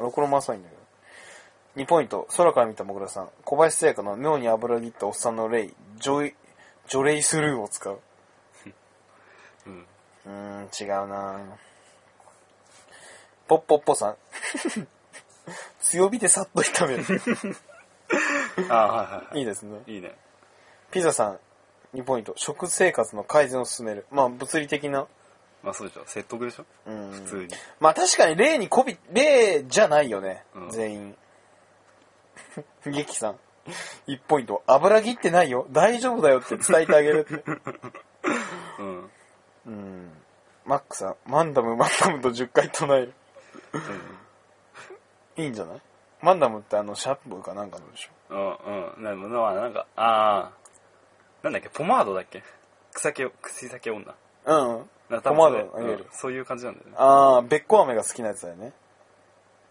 [0.00, 0.80] 6ロマンスはいいんだけど。
[1.76, 3.28] 2ポイント、空から見たもぐらさん。
[3.44, 6.34] 小林製薬の妙に油切ったおっさんのレイ、ジョイ、
[6.88, 8.00] ジョレイスルーを使う。
[8.64, 8.68] あ。
[9.66, 9.86] うん。
[10.26, 11.40] うーん、違うな
[13.46, 14.16] ポッポッポさん。
[15.80, 17.04] 強火でさっと炒める。
[18.70, 19.80] ああ、はいはいはいいいですね。
[19.86, 19.94] い。
[19.94, 20.14] いいね。
[20.90, 21.38] ピザさん、
[21.94, 22.32] 2ポイント。
[22.36, 24.06] 食生活の改善を進める。
[24.10, 25.06] まあ、物理的な。
[25.62, 26.02] まあそうでしょ。
[26.06, 27.10] 説得でしょうん。
[27.12, 27.48] 普通に。
[27.80, 30.44] まあ確かに例にこび、例じゃないよね。
[30.54, 31.16] うん全員。
[32.86, 33.38] 劇さん。
[34.06, 34.62] 1ポイント。
[34.66, 35.66] 油切ってないよ。
[35.70, 37.44] 大丈夫だよって伝えてあげるって。
[38.80, 39.10] うん。
[39.66, 40.22] うん。
[40.64, 41.16] マックさん。
[41.26, 43.14] マンダム、マンダムと10回唱える。
[45.36, 45.80] いいんじゃない？
[46.22, 48.34] マンダムってあの、シャンプーかなんかのでしょ？
[48.34, 49.02] うん、うん。
[49.04, 50.50] なんまあなんか、ああ。
[51.42, 52.42] なんだっけ、ポマードだっけ？
[52.92, 54.14] 草毛、口先女。
[54.46, 54.90] うん。
[55.10, 56.92] なんか多分ポマードそれあげるうんそういう感じなんだよね。
[56.96, 58.72] あー、べっこ飴が好きなやつだよね。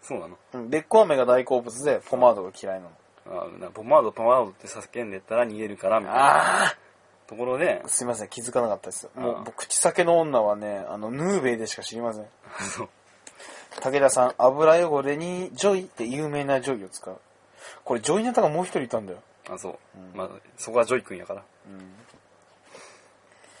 [0.02, 0.36] そうなの？
[0.54, 0.70] うん。
[0.70, 2.90] べっこ飴が大好物で、ポマードが嫌いなの。
[3.42, 6.76] あーなんかポマード、ポマードって叫んでったら逃げるから、みたいなあ
[7.26, 9.08] ところでー、すいません、気づかなかったです。
[9.14, 12.26] もう僕口裂け女はね、あの、ぬ〜べ〜でしか知りません。
[12.74, 12.88] そう。
[13.80, 17.20] 武田さん、油汚れにジョイって有名なジョイを使う。
[17.84, 19.18] これ、ジョイネタがもう一人いたんだよ。
[19.48, 19.78] あ、そう。
[19.96, 21.42] うんまあ、そこはジョイ君やから。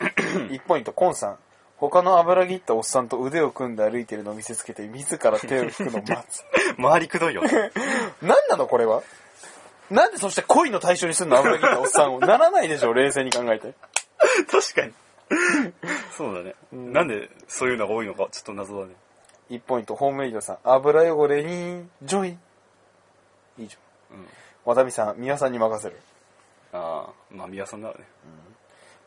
[0.00, 1.38] 1ポイント、コンさん。
[1.80, 6.44] 他の油切ったおっさんと腕を組んで歩いてるのを見せつけて、自ら手を引くのを待つ。
[6.76, 7.42] 周りくどいよ。
[8.20, 9.02] 何なのこれは？
[9.90, 12.20] なんでそして恋の対象にすんの油切ったおっさんを？
[12.20, 13.72] ならないでしょ、冷静に考えて。
[14.50, 14.92] 確かに。
[16.16, 16.54] そうだね。
[16.74, 18.94] んなんでそういうのが多いのか、ちょっと謎だね。
[19.48, 20.58] 1ポイント、ホームレイドさん。
[20.64, 22.38] 油汚れにジョイ。
[23.58, 23.78] 以上。
[24.10, 24.28] うん。
[24.64, 25.98] 渡美さん、宮さんに任せる。
[26.72, 28.06] ああ、まあ、宮さんだろうね。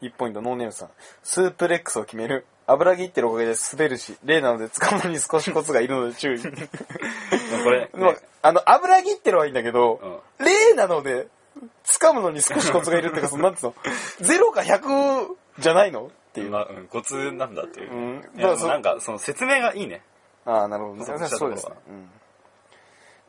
[0.02, 0.90] 1ポイント、ノーネームさん。
[1.24, 2.46] スープレックスを決める。
[2.68, 6.38] 油切ってるおかげで滑るし、霊なので使うのに少しコツがいるので注意。
[6.38, 10.46] まあこれ、まああの、油切ってるはいいんだけど、うん。
[10.46, 11.28] 例なので、
[11.86, 13.74] 掴むのに少しコツがいるっていうか、そのなんつうの、
[14.20, 15.28] 0か100
[15.60, 16.08] じゃないの？
[16.08, 16.50] っていう。
[16.50, 17.92] まあ、うん、コツなんだっていう。
[17.92, 20.02] うんだからそなんか、その説明がいいね。
[20.46, 21.06] ああ、なるほど。
[21.06, 21.74] そうですね。
[21.90, 22.10] うん。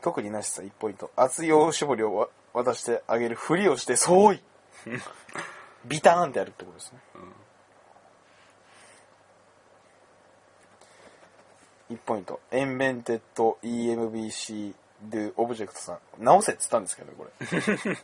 [0.03, 1.11] 特になしさ、1ポイント。
[1.17, 4.43] 熱いおしぼりをわ渡してあげるふりをして、そうい
[5.87, 6.99] ビターンってやるってことですね。
[11.91, 12.41] 1ポイント。
[12.51, 15.99] エンベンテッド EMBC ドゥオブジェクトさん。
[16.19, 17.31] 直せっつったんですけど、これ。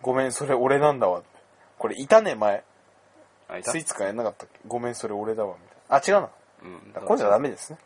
[0.00, 1.22] ごめん、それ俺なんだわ。
[1.78, 2.62] これいたね、前。
[3.48, 3.72] あ、いた？
[3.72, 4.60] スイーツかやんなかったっけ？
[4.66, 5.96] ごめん、それ俺だわ、みたいな。
[5.96, 6.30] あ、違うな。
[6.62, 6.92] うん。
[6.94, 7.78] あこれじゃダメですね。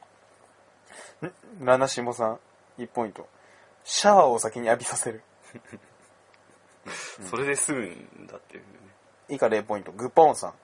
[1.60, 1.64] ん？
[1.64, 2.40] ラナシモさん、
[2.78, 3.26] 1ポイント。
[3.84, 5.22] シャワーを先に浴びさせる。
[7.30, 8.68] それで済むんだっていうね。
[9.28, 9.92] 以下0ポイント。
[9.92, 10.54] グッパオンさん。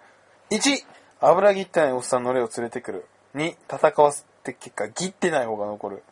[0.50, 0.84] 1、
[1.20, 3.06] 油切ってないおっさんの霊を連れてくる。
[3.34, 4.12] 2、戦わ
[4.44, 6.02] せて結果、切ってない方が残る。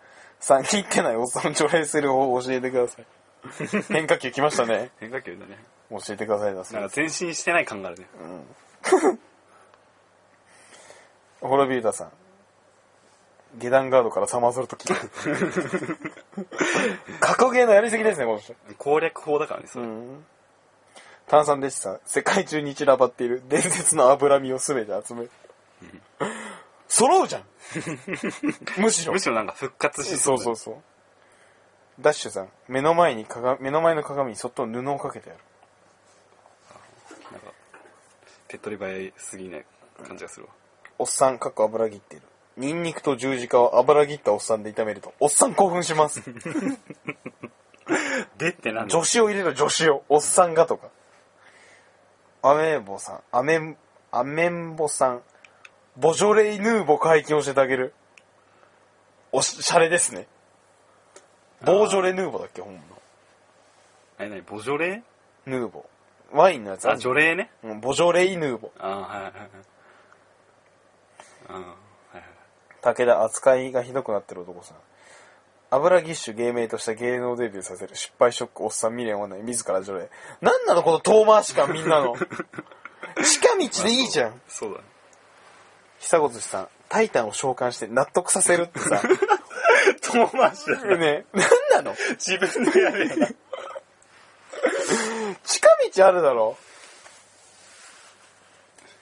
[0.40, 3.06] 3、切ってないおっさんを除霊する方法を教えてください。
[3.92, 4.90] 変化球来ましたね。
[4.98, 5.58] 変化球だね。
[5.90, 8.06] 教えてくださいだか前進してない感があるね。
[11.40, 12.12] ホロビュータさん。
[13.58, 14.96] 下段ガードからサマーソルト切る。
[17.20, 18.54] 格ゲーのやりすぎですね、この人。
[18.78, 19.84] 攻略法だからね、それ。
[19.84, 20.24] うん。
[21.26, 25.30] 炭酸弟子さん、世界中に散らばっている伝説の脂身をすべて集める。
[26.92, 27.44] 揃うじゃん
[28.76, 29.18] むしろむ。
[29.18, 30.76] しろなんか復活しそうそうそう。
[31.98, 35.40] ダッシュさん、目の前に鏡、目の前の鏡にそっと布をかけてやる。
[37.32, 37.46] なんか、
[38.46, 39.64] 手っ取り早いすぎない
[40.06, 40.52] 感じがするわ。
[40.98, 42.26] おっさん、かっこ油切っている。
[42.58, 46.22] ニンニクと十字架を油切ったおっさんで炒めると、おっさん興奮します。
[48.36, 50.04] でってなんだ助詞を入れろ、助詞を。
[50.10, 50.88] おっさんがとか。
[52.42, 53.78] アメーボさん、アメン、
[54.10, 55.22] アメンボさん、
[55.96, 57.94] ボジョレイヌーボ解禁教えてあげる。
[59.30, 60.26] おし、シャレですね。
[61.64, 62.82] ボージョレ・ヌーボーだっけ、本物。
[64.18, 65.02] え、なに、ボジョレ？
[65.46, 66.36] ヌーボー。
[66.36, 67.50] ワインのやつーあ、ジョレーね。
[67.62, 68.84] うんボジョレイ・ヌーボー。
[68.84, 69.32] あはいはいはい。
[71.48, 71.64] うん、はい
[72.14, 72.24] はい。
[72.80, 74.76] 武田扱いがひどくなってる男さん。
[75.70, 80.10] 油ぎっしゅ芸名とした芸能デビューさせる失敗ショックおっさん未練女に自ら除霊。
[80.40, 82.14] なんなのこの遠回し感みんなの。
[83.22, 84.40] 近道でいいじゃん。
[84.48, 84.84] そうだね。
[86.02, 89.00] 久子寿司さん、タイタンを召喚して納得させるってさ。
[90.02, 90.96] 遠回しだね。
[90.96, 91.96] ねなんなの？
[92.18, 93.28] 自分でやるやな。
[95.44, 96.56] 近道あるだろ？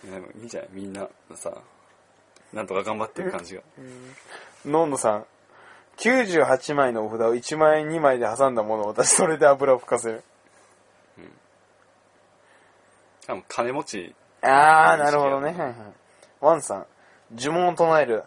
[0.04, 1.52] でもいいじゃん、みんなさ、
[2.52, 3.62] なんとか頑張ってる感じが。
[4.66, 5.26] のんのさん、
[5.96, 10.22] 98枚のお札を1枚2枚で挟んだものを私それで油を吹かせる。
[13.26, 15.48] 多分金持ち、あー、なるほどね。
[15.48, 15.74] はいはい。
[16.40, 16.86] ワンさん、
[17.34, 18.24] 呪文を唱える。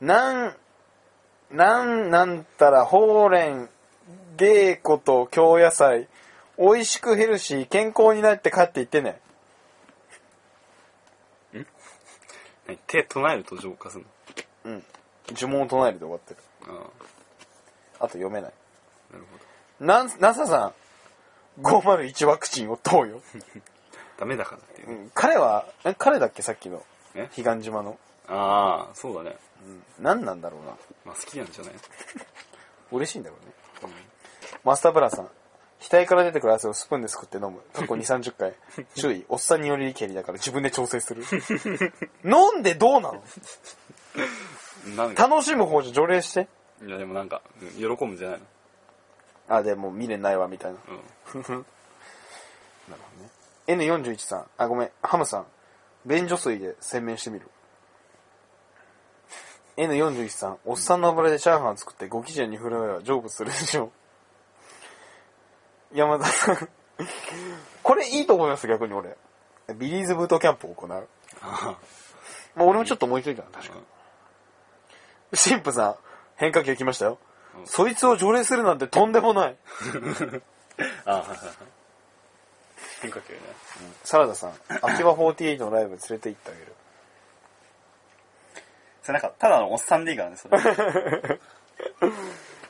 [0.00, 0.56] なん、
[1.50, 3.68] なんなんたら、ほうれん、
[4.36, 6.08] 芸子と京野菜、
[6.58, 9.20] 美味しくヘルシー、健康になって帰っていってね。
[12.66, 12.78] 何？
[12.86, 14.04] 手唱えると浄化する
[14.64, 14.84] うん。
[15.30, 16.72] 呪文を唱えるで終わってる。
[16.72, 16.80] の。
[16.80, 16.84] あ
[18.00, 18.52] あと読めない。
[19.10, 19.38] あ、なるほ
[19.80, 19.86] ど。
[19.86, 20.74] なん、なささ
[21.58, 23.20] ん、501ワクチンを投与。
[24.18, 24.94] ダメだからっていうね。
[24.94, 26.42] うん、彼は、え彼だっけ？
[26.42, 26.84] さっきの。
[27.22, 27.98] え彼岸島の。
[28.28, 29.36] ああ、そうだね。
[29.64, 29.82] うん。
[30.04, 30.66] 何なんだろうな。
[31.04, 31.74] まあ好きなんじゃない？
[32.92, 33.52] 嬉しいんだろうね。
[34.64, 35.30] マスターブランさん。
[35.90, 37.60] 額から出てくる汗をスプーンですくって飲む。
[37.72, 38.54] 過去2、30回。
[38.96, 39.24] 注意。
[39.28, 41.24] おっさんによりけりだから自分で調整する。
[42.24, 43.22] 飲んでどうなの？
[44.96, 46.48] なんか、楽しむ方じゃ除霊して。
[46.84, 48.40] いやでもなんか、うん喜ぶんじゃない
[49.48, 49.56] の？
[49.56, 50.78] あ、でもう未練ないわ、みたいな。
[51.34, 51.42] うん。
[51.42, 51.64] なるほど
[53.24, 53.30] ね。
[53.66, 54.46] N41 さん。
[54.56, 54.90] あ、ごめん。
[55.02, 55.46] ハムさん。
[56.06, 57.48] 便所水で洗面してみる。
[59.76, 60.58] N41 さん。
[60.64, 63.92] おっさんの油でチャーハン作ってご基準に振る舞えば成仏するでしょ
[65.92, 65.98] う。
[65.98, 66.68] 山田さん。
[67.82, 69.16] これいいと思います、逆に俺。
[69.76, 71.08] ビリーズブートキャンプを行う。
[71.40, 71.78] あ
[72.56, 73.82] まあ、俺もちょっと思いついたな、確かに。
[75.36, 75.96] 神父さん。
[76.36, 77.18] 変化球来ましたよ。
[77.56, 79.56] うんそいつを除霊するなんてとんでもない。
[81.04, 81.38] あ、はいはいはい。
[83.00, 83.40] 変化球ね。
[84.04, 84.52] サラダさん。
[84.82, 86.74] 秋葉48のライブ連れて行ってあげる。
[89.02, 90.58] それなんか、ただのおっさんでいいからね、それ。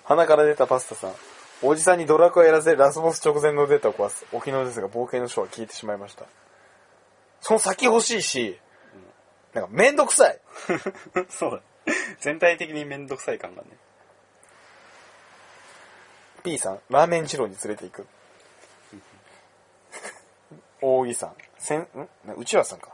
[0.04, 1.14] 鼻から出たパスタさん。
[1.62, 4.24] おじさんにドラクエやらせラスボス直前のデータを壊す。
[4.32, 6.26] 沖縄ですが、冒険の書は聞いてしまいました。
[7.40, 8.60] その先欲しいし、
[9.54, 10.40] なんかめんどくさい。
[11.28, 11.94] そうだ。
[12.20, 13.68] 全体的にめんどくさい感がね。
[16.44, 18.06] P さん、ラーメン二郎に連れて行く。
[20.80, 21.86] 大木さん、せん、ん？
[22.36, 22.90] 内輪さんか。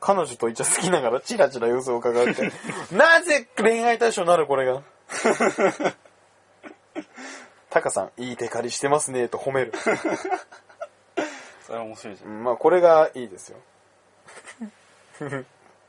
[0.00, 2.50] 彼女とイチャ好きながらチラチラ様子を伺うって。
[2.96, 4.82] なぜ恋愛対象になるこれが？
[7.68, 9.72] タカさん、いいテカリしてますね、と褒める。
[11.66, 12.26] それは面白いじゃ。
[12.26, 13.58] うんんまあ、これがいいですよ。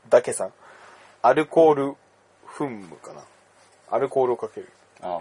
[0.08, 0.52] だけさん、
[1.22, 1.96] アルコール
[2.56, 3.24] 噴霧かな。
[3.90, 4.70] アルコールをかける。
[5.00, 5.20] あ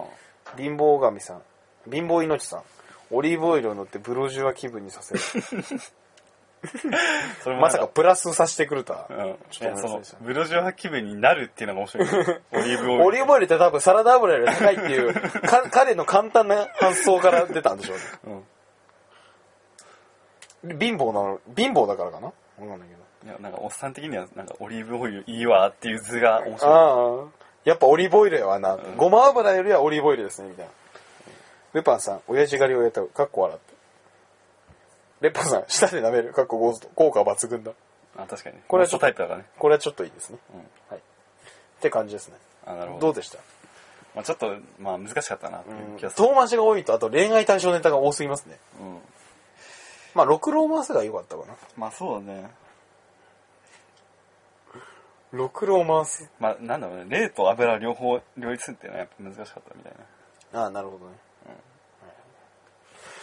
[0.57, 1.41] 貧乏神さん、
[1.89, 2.63] 貧乏命さん、
[3.11, 5.19] オリーブオイルを塗ってブロジュア気分にさせる。
[5.19, 6.01] あ。
[7.43, 9.07] それもなんまさかプラスさせてくるとは。
[9.09, 9.35] うん。
[9.49, 12.39] ちょっと思いました、ブロジョア気分になるっていうのが面白いね。
[12.51, 13.05] オリーブオイル。
[13.05, 17.97] オリーブオイルって多分サラダ油より高いっていう、か 彼の簡単な発想から出たんでしょう
[18.29, 18.43] ね。
[20.63, 20.79] うん。
[20.79, 22.27] 貧乏なの、貧乏だからかな？
[22.27, 23.01] わかんないけど。
[23.23, 26.73] いや、なんか、おっさん的には、なんか、オリーブオイルいいわっていう図が面白い。
[26.73, 27.41] ああ。
[27.63, 28.75] やっぱオリーブオイルやわな。
[28.75, 30.71] んごま油よりはオリーブオイルですね、みたいな。
[31.73, 33.73] ルパンさん、親父狩りをやったかっこ笑って。
[35.21, 36.89] レッパンさん、舌で舐める、かっこゴースト。
[36.95, 37.71] 効果抜群だ。
[38.17, 38.63] あ、確かにね。
[38.67, 39.45] これはちょっとタイプだからね。
[39.57, 40.39] これはちょっといいですね。
[40.53, 40.59] うん。
[40.89, 40.97] はい。
[40.97, 41.01] っ
[41.79, 42.35] て感じですね。
[42.65, 43.07] あ、なるほど。
[43.07, 43.37] どうでした？
[44.15, 46.27] まあちょっと、まあ難しかったなっていう気がする。
[46.27, 48.57] 遠回しが多いと、あと恋愛対象ネタが多すぎますね。
[48.81, 48.97] うん。
[50.13, 51.53] まあ、六郎マスが良かったかな。
[51.77, 52.49] まあそうだね。
[55.31, 56.29] 六郎マス。
[56.39, 57.05] まあなんだろうね。
[57.07, 59.93] 霊と油両方両立するっていうのはやっぱ難しかったみたい
[60.51, 60.61] な。
[60.63, 61.13] ああ、なるほどね。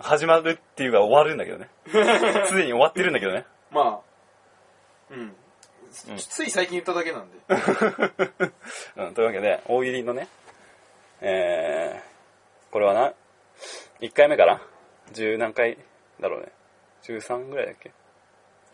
[0.00, 1.68] 始まるっていうか終わるんだけどね。
[2.46, 3.44] すでに終わってるんだけどね。
[3.70, 5.36] まあ、うん。
[6.16, 7.38] つい最近言っただけなんで。
[8.96, 10.26] うん、というわけで、大喜利のね、
[11.20, 13.14] えー、これはな、
[14.00, 14.60] 1回目から
[15.12, 15.78] 十何回
[16.20, 16.52] だろうね。
[17.02, 17.92] 13ぐらいだっけ？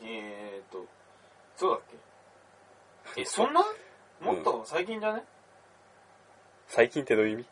[0.03, 0.87] えーっと、
[1.57, 1.81] そうだっ
[3.15, 3.21] け？
[3.21, 3.63] え、そんな？
[4.21, 5.25] もっと最近じゃね、
[6.69, 7.47] 最近ってどういう意味？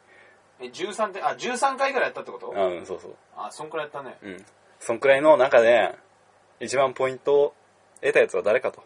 [0.61, 2.49] え、13点、あ、十三回ぐらいやったってこと？
[2.51, 3.15] うん、そうそう。
[3.37, 4.17] あ、そんくらいやったね。
[4.23, 4.47] うん。
[4.81, 5.95] そんくらいの中で、
[6.61, 7.55] 一番ポイントを
[8.01, 8.83] 得たやつは誰かと、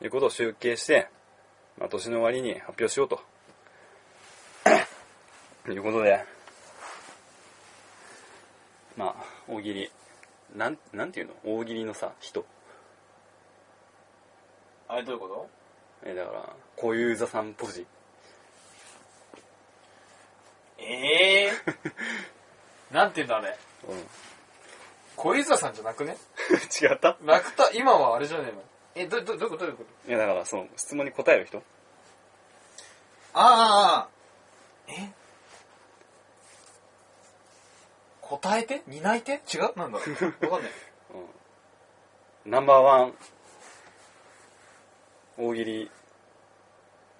[0.00, 1.08] いうことを集計して、
[1.78, 3.20] まあ、年の終わりに発表しようと。
[5.72, 6.24] いうことで、
[8.96, 9.90] まあ、大喜利。
[10.54, 11.34] なん、なんていうの？
[11.44, 12.44] 大喜利のさ、人。
[14.86, 15.48] あれどういうこと？
[16.04, 17.86] え、だから、こういう座さんポジ。
[20.84, 21.92] ええー、
[22.94, 23.56] なんて言うんだあれ。
[23.88, 24.06] うん。
[25.16, 26.16] 小遊三さんじゃなくね？
[26.82, 27.16] 違った？
[27.22, 28.62] 楽た、今はあれじゃねえの？
[28.94, 29.58] え、ど、ど、どういうこと？
[29.58, 30.08] どういうこと？
[30.08, 31.62] いや、だから、その、質問に答える人。
[33.34, 34.08] ああ、
[34.88, 35.10] え？
[38.20, 38.82] 答えて？
[38.86, 39.78] 担い手違う？
[39.78, 39.98] なんだ？
[39.98, 40.04] ろ
[40.40, 40.72] うわかんない。
[42.44, 42.50] うん。
[42.50, 43.14] ナンバーワン、
[45.38, 45.90] 大喜利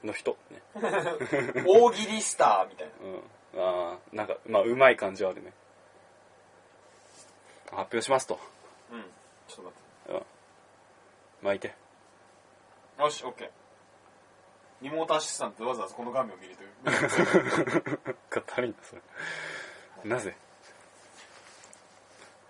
[0.02, 0.62] の人、ね、
[1.66, 2.92] 大喜利スターみたいな。
[3.04, 3.22] うん。
[3.56, 5.52] ああなんかまあうまい感じはあるね。
[7.70, 8.38] 発表しますと。
[8.90, 9.02] うん
[9.48, 9.72] ちょっと
[10.12, 10.24] 待
[11.42, 11.46] うん。
[11.48, 11.74] 巻いて。
[12.98, 13.48] よし OK
[14.82, 15.06] リモー。
[15.06, 19.02] トアシスタントでわざわざこの画面を見るというかたるんなそれ。
[20.04, 20.34] なぜ？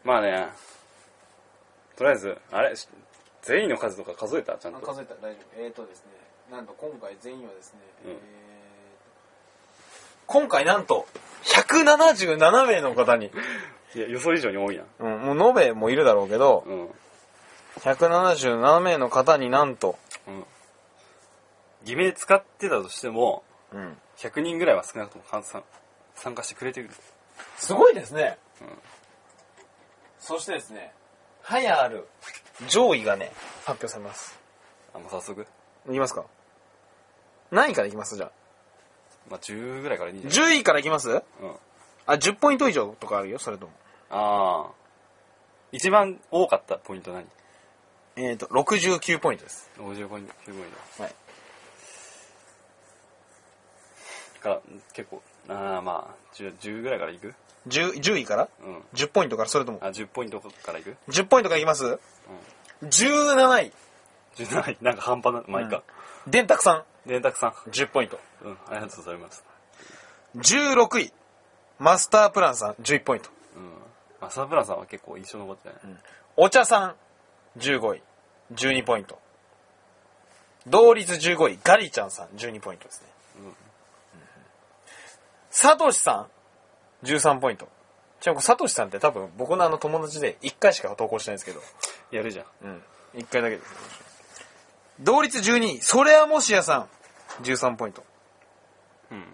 [0.05, 0.49] まあね
[1.97, 2.75] とりあえずあれ？
[3.43, 4.57] 全員の数とか数えた？
[4.57, 4.81] ちゃんと。
[4.81, 5.15] 数えた。
[5.15, 5.63] ら大丈夫。
[5.63, 6.13] えーとですね。
[6.51, 8.11] なんと今回全員はですね、うん。
[8.11, 8.19] えー
[10.27, 11.07] 今回なんと、
[11.45, 13.31] 177名の方に、
[13.95, 14.85] いや、予想以上に多いな。
[15.01, 16.89] うん、もう延べもいるだろうけど、うん。
[17.81, 20.45] 177名の方になんと、うん。
[21.85, 23.43] 偽名使ってたとしても、
[23.73, 23.97] うん。
[24.17, 25.65] 100人ぐらいは少なくとも参参
[26.15, 26.91] 参加してくれてる。
[27.57, 28.39] すごいですね。
[28.61, 28.69] うん
[30.25, 30.93] そしてですね、
[31.43, 32.07] はやある
[32.69, 33.33] 上位がね、
[33.65, 34.39] 発表されます。
[34.95, 35.45] あ、もう早速？
[35.89, 36.25] いきますか
[37.51, 38.15] 何位からいきます？
[38.17, 38.31] じゃあ。
[39.31, 41.21] まあ、10ぐらいからい？10位からいきます、うん、
[42.07, 43.73] あ10ポイント以上とかあるよそれとも。
[44.11, 44.71] ああ
[45.73, 47.25] 一番多かったポイント何？
[48.17, 49.71] えっ、ー、と69ポイントです。
[49.79, 51.03] 69ポイント。
[51.03, 51.15] はい。
[54.43, 54.61] から
[54.93, 57.35] 結構ああまあ 10, 10ぐらいからいく
[57.69, 59.79] ？10, 10位から、うん、10ポイントからそれとも。
[59.81, 61.91] あ10ポイントからいく？10ポイントからいきます、う
[62.85, 63.73] ん、17位。
[64.37, 65.83] 十七位なんか半端なまあいいか、
[66.27, 67.09] 電卓さん。
[67.09, 67.51] 電卓さん。
[67.71, 68.19] 10ポイント。
[68.45, 68.59] うん。
[68.69, 69.45] ありがとうございます。
[70.37, 71.13] 16位。
[71.79, 72.73] マスタープランさん。
[72.75, 73.73] 11ポイント、うん。
[74.21, 75.99] マサブランさんは結構印象残ってない、うん。
[76.37, 76.95] お茶さん。
[77.59, 78.03] 15位。
[78.55, 79.19] 12ポイント。
[80.67, 81.59] 同率15位。
[81.63, 82.29] ガリちゃんさん。
[82.29, 83.09] 12ポイントですね。
[83.41, 83.55] うん。
[85.51, 86.29] サトシさ
[87.03, 87.07] ん。
[87.07, 87.69] 13ポイント。
[88.21, 91.61] ちなみにサトシさんって多分僕のあの友達で1回しか投稿してないんですけど。
[92.13, 92.47] やるじゃん。
[92.63, 92.83] うん。
[93.15, 94.02] 1回だけです。
[95.01, 95.81] 同率12位。
[95.81, 96.79] それはもしやさ
[97.41, 97.43] ん。
[97.43, 98.05] 13ポイント。
[99.11, 99.25] うん。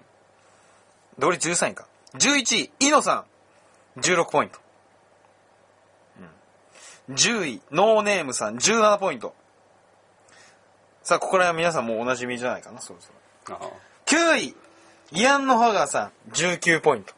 [1.18, 1.86] 同率13位か。
[2.14, 3.24] 11位、イノさ
[3.96, 4.00] ん。
[4.00, 4.58] 16ポイント。
[7.08, 7.14] うん。
[7.14, 8.56] 10位、ノーネームさん。
[8.56, 9.34] 17ポイント。
[11.02, 13.10] さあ、ここら辺は皆さんもうおなじみじゃないかな、そろそ
[13.52, 13.72] ろ。
[14.06, 14.56] 9位、
[15.12, 16.32] イアン・ノハガーさん。
[16.32, 17.14] 19ポイント。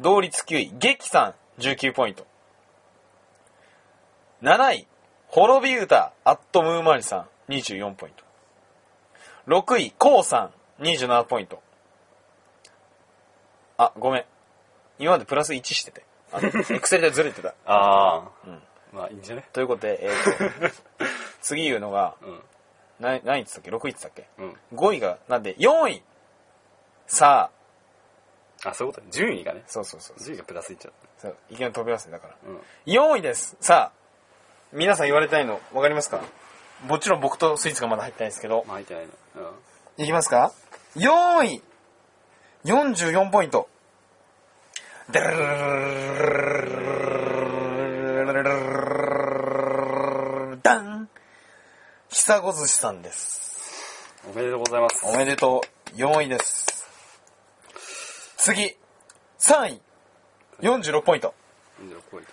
[0.00, 1.60] 同率9位、ゲキさん。
[1.60, 2.26] 19ポイント。
[4.42, 4.86] 7位、
[5.34, 8.22] 滅び歌、アットムーマリさん、24ポイント。
[9.48, 11.60] 6位、コウさん、27ポイント。
[13.76, 14.24] あ、ごめん。
[15.00, 16.04] 今までプラス1してて。
[16.30, 16.38] あ、
[16.70, 17.48] エクセルでずれてた。
[17.66, 18.30] ああ。
[18.46, 18.62] うん。
[18.92, 19.44] まあ、いいんじゃね？
[19.52, 20.74] ということで、えー、と、
[21.42, 22.44] 次言うのが、うん、
[23.00, 24.44] な何言ってったっけ ?6 位って言ったっけ、う
[24.76, 26.04] ん、?5 位が、なんで、4位
[27.08, 27.50] さ
[28.62, 29.10] あ、あ、そういうこと？
[29.10, 29.64] 順位がね。
[29.66, 30.20] そうそうそう。
[30.20, 30.92] 順位がプラスいっちゃう。
[31.18, 31.36] そう。
[31.50, 32.36] いきなり飛びますせ、だから。
[32.46, 33.56] うん、4位です。
[33.58, 34.03] さあ、
[34.74, 36.20] 皆さん言われたいの分かりますか？
[36.88, 39.12] もちろん僕とスイーツがまだ入ってないですけど、ま、入ってないの、
[39.96, 40.52] うん、いきますか？
[40.96, 41.62] よ位い
[42.64, 43.68] ！44ポイント。
[45.10, 45.44] でるるる
[48.24, 48.42] るるる
[50.52, 51.08] るダル
[52.08, 54.14] 久子寿司さんです。
[54.28, 55.04] おめでとうございます。
[55.06, 55.62] おめでと
[55.92, 55.96] う。
[55.96, 56.88] 4位です。
[58.38, 58.76] 次
[59.38, 59.80] ！3位
[60.62, 61.34] ！46ポイント。
[61.80, 62.32] 46ポイント。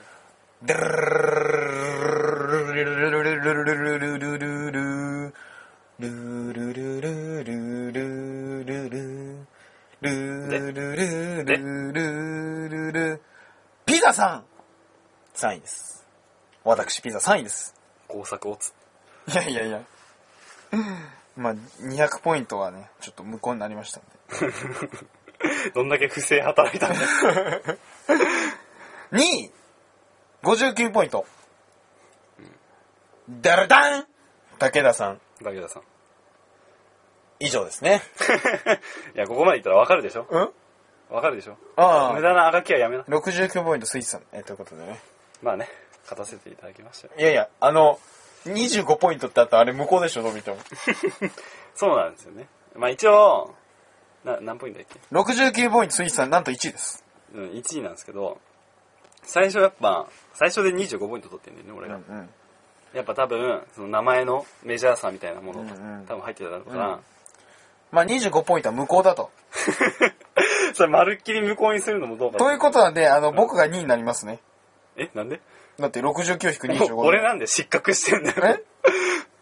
[0.64, 1.51] でるるる
[15.42, 16.06] !3 位です。
[16.64, 17.74] 私、ピザ3位です。
[18.08, 18.74] 工作をつ。
[19.28, 19.82] いやいやいや。
[21.36, 25.72] まあ、200ポイントはね、ちょっと無効になりましたんで。
[25.74, 27.00] どんだけ不正働いたんだ
[29.12, 29.52] 2位、
[30.44, 31.26] 59ポイント。
[33.30, 34.08] ダラダン
[34.60, 35.22] 武田さん。
[35.44, 35.84] 武田さん。
[37.40, 38.02] 以上ですね。
[39.16, 40.52] いや、ここまでいったらわかるでしょうん？
[41.16, 43.04] わかるでしょあ無駄なあがきはやめな。
[43.04, 44.24] 69ポイントスイーツさん。
[44.32, 45.00] えーということでね。
[45.42, 45.68] まあね、
[46.04, 47.14] 勝たせていただきましたよ。
[47.18, 48.00] いやいや、あの、
[48.46, 50.58] 25ポイントってあったらあれ無効でしょ、どう見ても。
[51.76, 52.48] そうなんですよね。
[52.76, 53.54] まあ一応、
[54.24, 57.04] な、何ポイントだっけ？69ポイントスイーツさん、なんと1位です。
[57.34, 58.40] うん、1位なんですけど、
[59.24, 61.96] 最初やっぱ、最初で25ポイント取ってんだよね、俺が。
[61.96, 62.30] うん。
[62.94, 67.00] やっぱ多分、その名前のメジャーさみたいなものがうんうん多分入ってただろうから、
[67.92, 69.32] まあ25ポイントは無効だと。
[70.74, 74.40] それまるっきり無効にするのもどうかということなんで、あの、僕が2位になりますね。
[74.98, 75.40] え、なんで？
[75.80, 76.96] だって69-25。
[76.98, 78.62] 俺なんで失格してんだよ。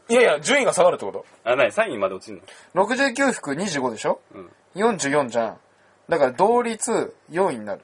[0.09, 0.13] え？
[0.13, 2.41] いやいや、順位が下がるってことあ、なに ?3 位まで落ちる
[2.73, 4.19] の ?69-25 でしょ？
[4.33, 4.51] うん。
[4.75, 5.59] 44じゃん。
[6.07, 7.81] だから同率4位になる。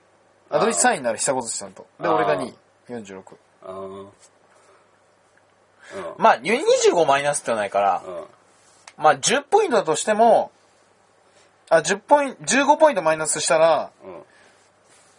[0.50, 1.86] あ、同率3位になる、久子さんと。
[2.00, 2.56] で、あー俺が2位。
[2.90, 3.24] 46。
[3.64, 4.08] あー。
[6.18, 8.16] まあ、25マイナスってないから、うん。
[8.18, 8.26] うん。
[8.98, 10.52] まあ、10ポイントだとしても、
[11.70, 14.24] あ、10ポイント、15ポイントマイナスしたら、うん。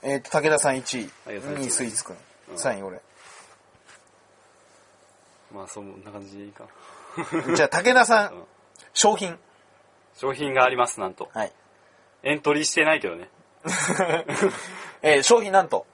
[0.03, 1.11] えっ、と、武田さん1位。
[1.27, 2.17] 武田さん1位2位スイーツくん。
[2.49, 3.01] うん3位俺。
[5.53, 6.65] まあ、そんな感じでいいか
[7.55, 8.45] じゃあ、 武田さうんん、
[8.93, 9.39] 商品。
[10.17, 11.31] 商品があります、なんと。
[11.33, 11.53] はい。
[12.23, 13.29] エントリーしてないけどね。
[15.03, 15.87] えー商品なんと、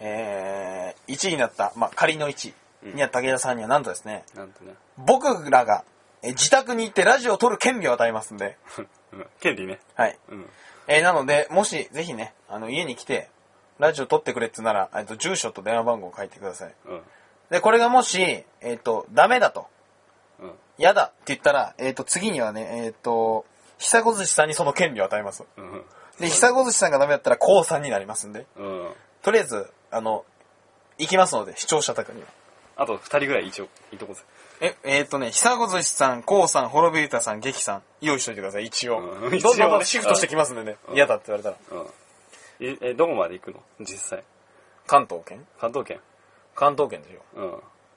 [0.00, 2.54] えー、1位になった、まあ、仮の1位
[2.88, 4.74] になった武田さんにはなんとですね、なんとね。
[4.96, 5.84] 僕らが、
[6.22, 8.56] えー自宅に行ってラジオを撮る権利を与えますんで、
[9.12, 9.26] うん。
[9.40, 9.80] 権利ね。
[9.96, 10.18] はい。
[10.28, 10.50] うん。
[10.86, 13.28] えーなので、もし、ぜひね、あの、家に来て、
[13.82, 16.74] ラジオ撮ってくれってなら、えっと、住所と電話番号を書いてください。
[16.86, 17.00] うん。
[17.50, 19.66] で、これがもし、えっ、と、ダメだと、
[20.40, 20.52] うん。
[20.78, 23.44] 嫌だって言ったら、えっ、と、次にはね、えっ、と、
[23.78, 25.42] 久子寿司さんにその権利を与えます。
[25.56, 25.82] うん。
[26.20, 28.88] で、久子寿司さんがダメだったら、こうさんになりますんで、うん。
[29.20, 30.24] とりあえず、あの、
[30.98, 32.28] 行きますので、視聴者宅には。
[32.76, 34.22] あと二人ぐらい一応、いいとこぜ。
[34.60, 39.00] え、えっ、とね、久子寿司さん、こうさん、滅びゆたさん、劇さん、用意しといてください、一応。
[39.00, 41.56] うんどんどんシフトしてきますんでね、うん嫌だって言われたら。
[41.72, 41.86] うん。
[42.64, 43.60] え、えどこまで行くの？
[43.80, 44.24] 実際。
[44.86, 45.46] 関東圏？
[45.60, 46.00] 関東圏。
[46.54, 47.22] 関東圏ですよ。
[47.34, 47.50] うん。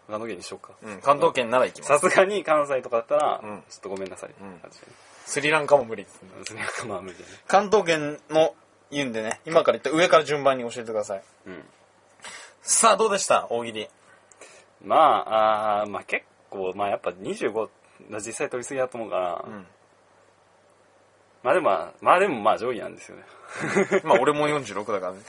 [0.07, 0.74] 関東圏にしようか。
[0.84, 1.99] うん、関東圏なら行きます。
[1.99, 4.30] さすがに関西とかだったら、うんちょっとごめんなさい。
[4.30, 4.91] ん感じでね
[5.26, 6.30] スリランカも無理です、ね。
[6.43, 7.26] それはまあ無理だね。
[7.47, 8.53] 関東圏の
[8.91, 11.24] 言うんでね、今から言った上から順番に教えてください。
[11.47, 11.63] うん。
[12.61, 13.47] さあ、どうでした？
[13.49, 13.89] 大喜利。
[14.84, 17.70] まあ、あーまあ結構、まあやっぱ25、
[18.24, 19.66] 実際取りすぎだと思うから、ん。
[21.46, 23.24] まあでもまあ、まあでもまあ上位なんですよね。
[24.04, 25.20] まあ、俺も46だからね。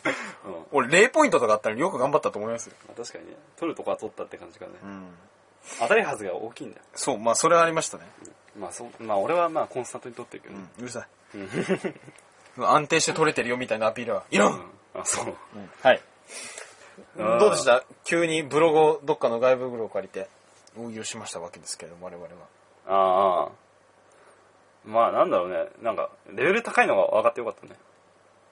[0.46, 0.52] うん。
[0.52, 2.74] ま俺0ポイントとかあったらよく頑張ったと思いますよ。
[2.88, 4.72] あ確かにね、取るとこは取ったって感じかね。
[4.82, 5.14] うん。
[5.78, 6.82] 当たりはずが大きいんだよ。
[6.94, 8.04] そう、まあ、それはありましたね。
[8.58, 10.64] まあそう、まあ俺はまあコンスタントに取ってるけどね。
[10.78, 11.44] うん、うるさうん。
[11.44, 11.48] い。
[12.64, 14.24] 安定して取れてるよみたいなアピールは。
[14.30, 14.60] いらん、うん
[15.00, 15.34] あ、そう。
[15.82, 16.00] はい。
[17.16, 17.84] うんどうでした？
[18.04, 20.28] 急にブログをどっかの外部ブログを借りて、
[20.78, 22.30] 大喜利をしましたわけですけど、我々は。
[22.88, 23.65] ああ。
[24.86, 25.66] まあなんだろうね。
[25.82, 27.76] なんか、レベル高いのが分かってよかったね。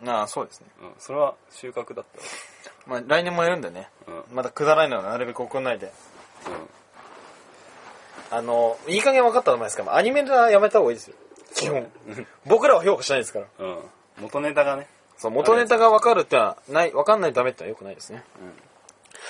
[0.07, 0.67] ああ、そうですね。
[0.83, 0.93] うん。
[0.99, 2.05] それは収穫だっ
[2.87, 3.89] まあ、来年もやるんでね。
[4.05, 4.25] たわ。
[4.33, 5.93] まだくだらないのはなるべく送んないで。
[6.47, 8.37] うん。
[8.37, 11.17] あの、いい加減分かったと思いますから、アニメはやめた方がいいですよ。
[11.55, 11.91] 基本。
[12.47, 13.47] 僕らは評価しないですから。
[13.61, 13.77] うん。
[13.77, 13.83] うん。
[14.23, 14.89] 元ネタがね。
[15.17, 18.25] そう、元ネタが分かるってのは、ない、分かんないとダメってのは良くないですね。
[18.41, 18.53] うん。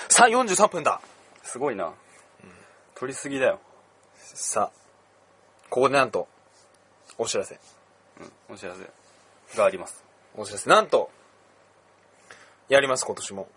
[0.09, 0.99] さあ、43分だ
[1.43, 1.93] すごいな。
[2.95, 3.59] 取りすぎだよ。
[4.17, 4.79] さあ、
[5.69, 6.27] ここでなんと、
[7.17, 7.59] お知らせ。
[8.19, 8.55] うん。
[8.55, 10.03] お知らせがあります。
[10.35, 10.69] お知らせ。
[10.69, 11.09] なんと、
[12.67, 13.47] やります、今年も。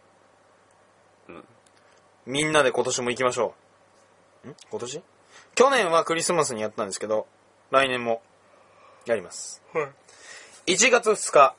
[1.28, 1.44] うん。
[2.26, 3.54] みんなで今年も行きましょ
[4.44, 4.48] う。
[4.48, 4.56] ん？
[4.70, 5.02] 今年？
[5.54, 7.26] 去年はクリスマスにやったんですけど、
[7.70, 8.22] 来年も
[9.06, 9.62] やります。
[9.72, 9.90] は
[10.66, 10.72] い。
[10.72, 11.54] 1月2日、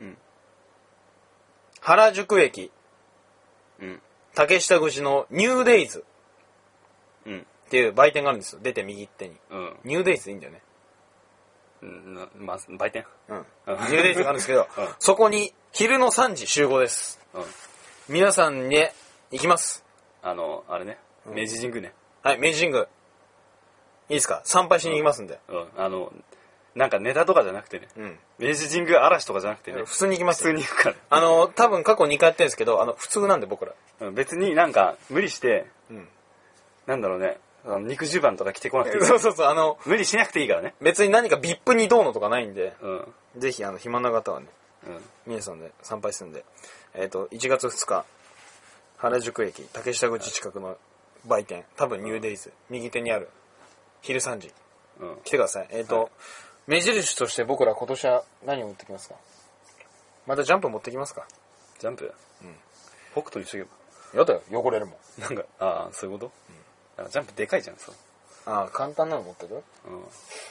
[0.00, 0.18] うん。
[1.80, 2.70] 原宿駅、
[3.80, 4.02] うん。
[4.34, 6.04] 竹下口のニューデイズ
[7.26, 7.46] うん。
[7.66, 8.60] っていう売店があるんですよ。
[8.62, 9.36] 出て右手に。
[9.50, 9.76] うん。
[9.84, 10.62] ニューデイズでいいんだよね。
[11.82, 12.14] うん。
[12.14, 13.04] なまあ、売店。
[13.28, 13.36] うん。
[13.36, 17.20] うんニューデイズがあるんですけど、うんそこに昼の3時集合です。
[17.34, 17.42] うん。
[18.08, 18.92] 皆さんで
[19.30, 19.84] 行きます。
[20.22, 20.98] あの、あれね。
[21.26, 21.92] 明治神宮ね。
[22.22, 22.82] はい、明治神宮。
[22.84, 22.86] い
[24.10, 24.40] いですか？
[24.44, 25.38] 参拝しに行きますんで。
[25.48, 25.68] うん。
[25.76, 26.12] あの、
[26.74, 27.88] なんかネタとかじゃなくてね。
[27.96, 28.18] うん。
[28.38, 29.82] 明治神宮嵐とかじゃなくてね。
[29.84, 30.96] 普通に行きます普通に行くから。
[31.10, 33.72] あの、多分過去2回やってるんですけど、あの、普通なんで僕ら。
[34.00, 36.08] うん別になんか無理して、うん。
[36.86, 39.04] なんだろうね、あの肉襦袢とか着てこなくていい。
[39.06, 40.74] そうそうそう、あの、無理しなくていいからね。
[40.80, 43.14] 別に何か VIP にどうのとかないんで、うん。
[43.36, 44.46] ぜひ、あの、暇な方はね、
[44.86, 45.10] うん。
[45.26, 46.44] 皆さんで参拝するんで、
[46.94, 48.04] えっ、と、1月2日、
[48.96, 50.78] 原宿駅、竹下口近くの
[51.26, 53.28] 売店、多分ニューデイズ、右手にある、
[54.00, 54.52] 昼3時、
[55.00, 55.16] うん。
[55.24, 55.68] 来てください。
[55.70, 56.10] えっ、と、
[56.66, 59.14] 目印として僕ら今年は何を持ってきますか？
[60.26, 61.26] またジャンプ持ってきますか？
[61.78, 62.12] ジャンプ？
[62.42, 62.56] うん
[63.12, 63.64] 北斗にしと
[64.12, 64.94] けやだよ、汚れるもん。
[65.18, 65.28] ば。
[65.28, 66.47] なんか、ああ、そういうこと、あ
[67.08, 67.94] ジャンプでかいじゃん、そう。
[68.46, 69.62] ああ、簡単なの持ってくうん。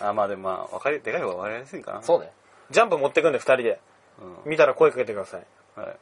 [0.08, 2.04] あまあでもまあ、わかり、でかい方がわかりやすいかな。
[2.04, 2.32] そうだよ。
[2.70, 3.80] ジャンプ持ってくんで二人で。
[4.45, 4.52] うん。
[4.52, 5.45] 見たら声かけてください。
[5.80, 5.98] はい。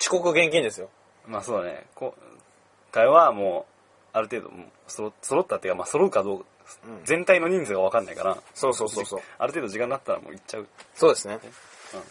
[0.00, 0.88] 遅刻厳禁ですよ。
[1.26, 1.86] まあそうだね。
[1.94, 3.66] こう、会話はも
[4.14, 6.44] う、ある程度、もう揃揃ったっていうか、まあ揃うかどうか、
[6.84, 9.20] うん全体の人数がわかんないから、そうそうそうそう。
[9.38, 10.66] ある程度時間になったらもう行っちゃう。
[10.94, 11.38] そうですね。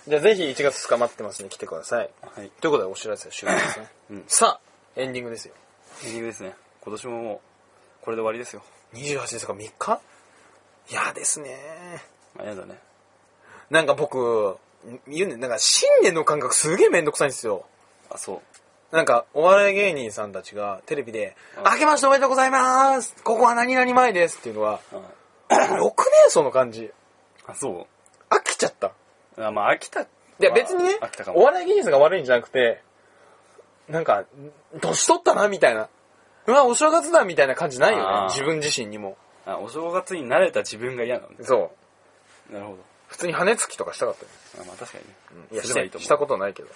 [0.07, 1.49] じゃあぜひ1月2日待ってますね。
[1.49, 2.09] 来てください。
[2.21, 2.49] はい。
[2.59, 3.87] ということでお知らせ終了ですね。
[4.11, 4.23] うん。
[4.27, 5.53] さあ、エンディングですよ。
[6.05, 6.53] エンディングですね。
[6.81, 7.39] 今年ももう、
[8.01, 8.63] これで終わりですよ。
[8.93, 10.01] 28ですか ?3 日？
[10.89, 11.55] 嫌ですね。
[12.39, 12.79] あ、やだね。
[13.69, 14.57] なんか僕、
[15.07, 17.65] 言うね、なんか新年の感覚すげえめんどくさいんですよ。
[18.09, 18.41] あ、そ
[18.91, 18.95] う。
[18.95, 24.95] なんか、お笑い芸人さんたちがテレビで、うん明けましておめでとうございますここは何々前ですっていうのは、あ
[25.53, 25.93] 6年
[26.29, 26.89] 層の感じ。
[27.45, 27.87] あ、そ
[28.29, 28.93] 飽きちゃった。
[29.37, 29.43] う。
[29.43, 30.01] あ、まあ飽きた。
[30.01, 30.07] い
[30.39, 30.97] や別にね。
[31.35, 32.81] お笑い芸人さんが悪いんじゃなくて、
[33.87, 34.23] なんか、
[34.81, 35.89] 年取ったな、みたいな。
[36.47, 38.33] うわ、お正月だ、みたいな感じないよあーね。
[38.33, 39.17] 自分自身にも。
[39.45, 41.43] あ、お正月に慣れた自分が嫌なんだ。
[41.45, 41.71] そ
[42.49, 42.53] う。
[42.53, 42.77] なるほど。
[43.07, 44.29] 普通に羽根つきとかしたかったよ。
[44.61, 45.47] あまあ確かにね。
[45.51, 46.69] いや、すればいいと思うしたことないけど。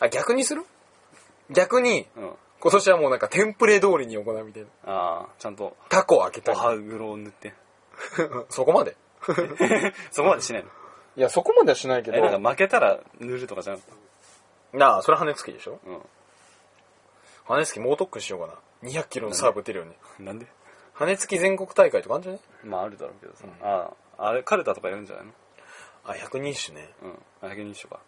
[0.00, 0.64] あ、逆にする？
[1.50, 2.32] 逆に、うん。
[2.60, 4.68] 今年はもうなんかテンプレ通りに行うみたいな。
[4.92, 6.60] ああ、ちゃんと、タコを開けたおり。
[6.60, 7.54] 歯黒を塗って。
[8.50, 8.96] そこまで？
[10.10, 10.68] そこまでしないの？
[11.16, 12.20] いや、そこまではしないけどえ、。
[12.20, 13.92] なんか負けたら塗るとかじゃなくて。
[14.76, 15.80] なあ、それ羽根つきでしょ？
[15.86, 15.90] う
[17.46, 18.54] 羽根つき猛特訓しようかな。
[18.82, 20.24] 200キロのサーブ打てるように。
[20.24, 20.26] ん。
[20.26, 20.46] なんで？
[20.94, 23.44] 羽根つき全国大会とかあるんじゃねまああるだろうけどさ。
[23.62, 25.32] ああ、あれ、カルタとかやるんじゃないの？
[26.04, 26.88] あ、百人種ね。
[27.02, 27.18] うん。
[27.42, 28.00] あ、100人一緒か。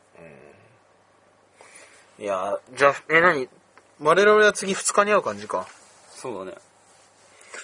[2.18, 3.48] いやー、じゃあ、え、なに
[4.00, 5.66] 我々は次2日に会う感じか。
[6.10, 6.58] そうだね。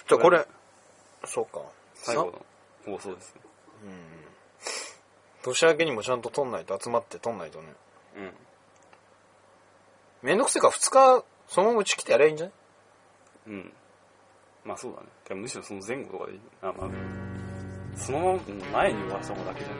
[0.07, 0.47] じゃあこれ、
[1.25, 1.59] そうか。
[1.93, 2.25] さ最後
[2.87, 3.41] の放送ですね。
[5.43, 7.67] 年明けにもちゃんと撮んないと集まって撮んないとね。
[8.17, 8.31] うん。
[10.23, 12.53] めんどくせえから2日、そのままうち来てやればいいんじゃない？
[13.47, 13.73] うん。
[14.65, 15.07] まあそうだね。
[15.23, 16.39] てかむしろその前後とかでいい。
[16.61, 16.89] あ、まあ、
[17.95, 18.39] そのままうん
[18.73, 19.77] 前に終わらせた方だけじゃない？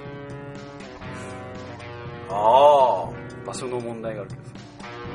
[2.30, 3.09] ああ。
[3.45, 4.51] 場所の問題があるけどさ。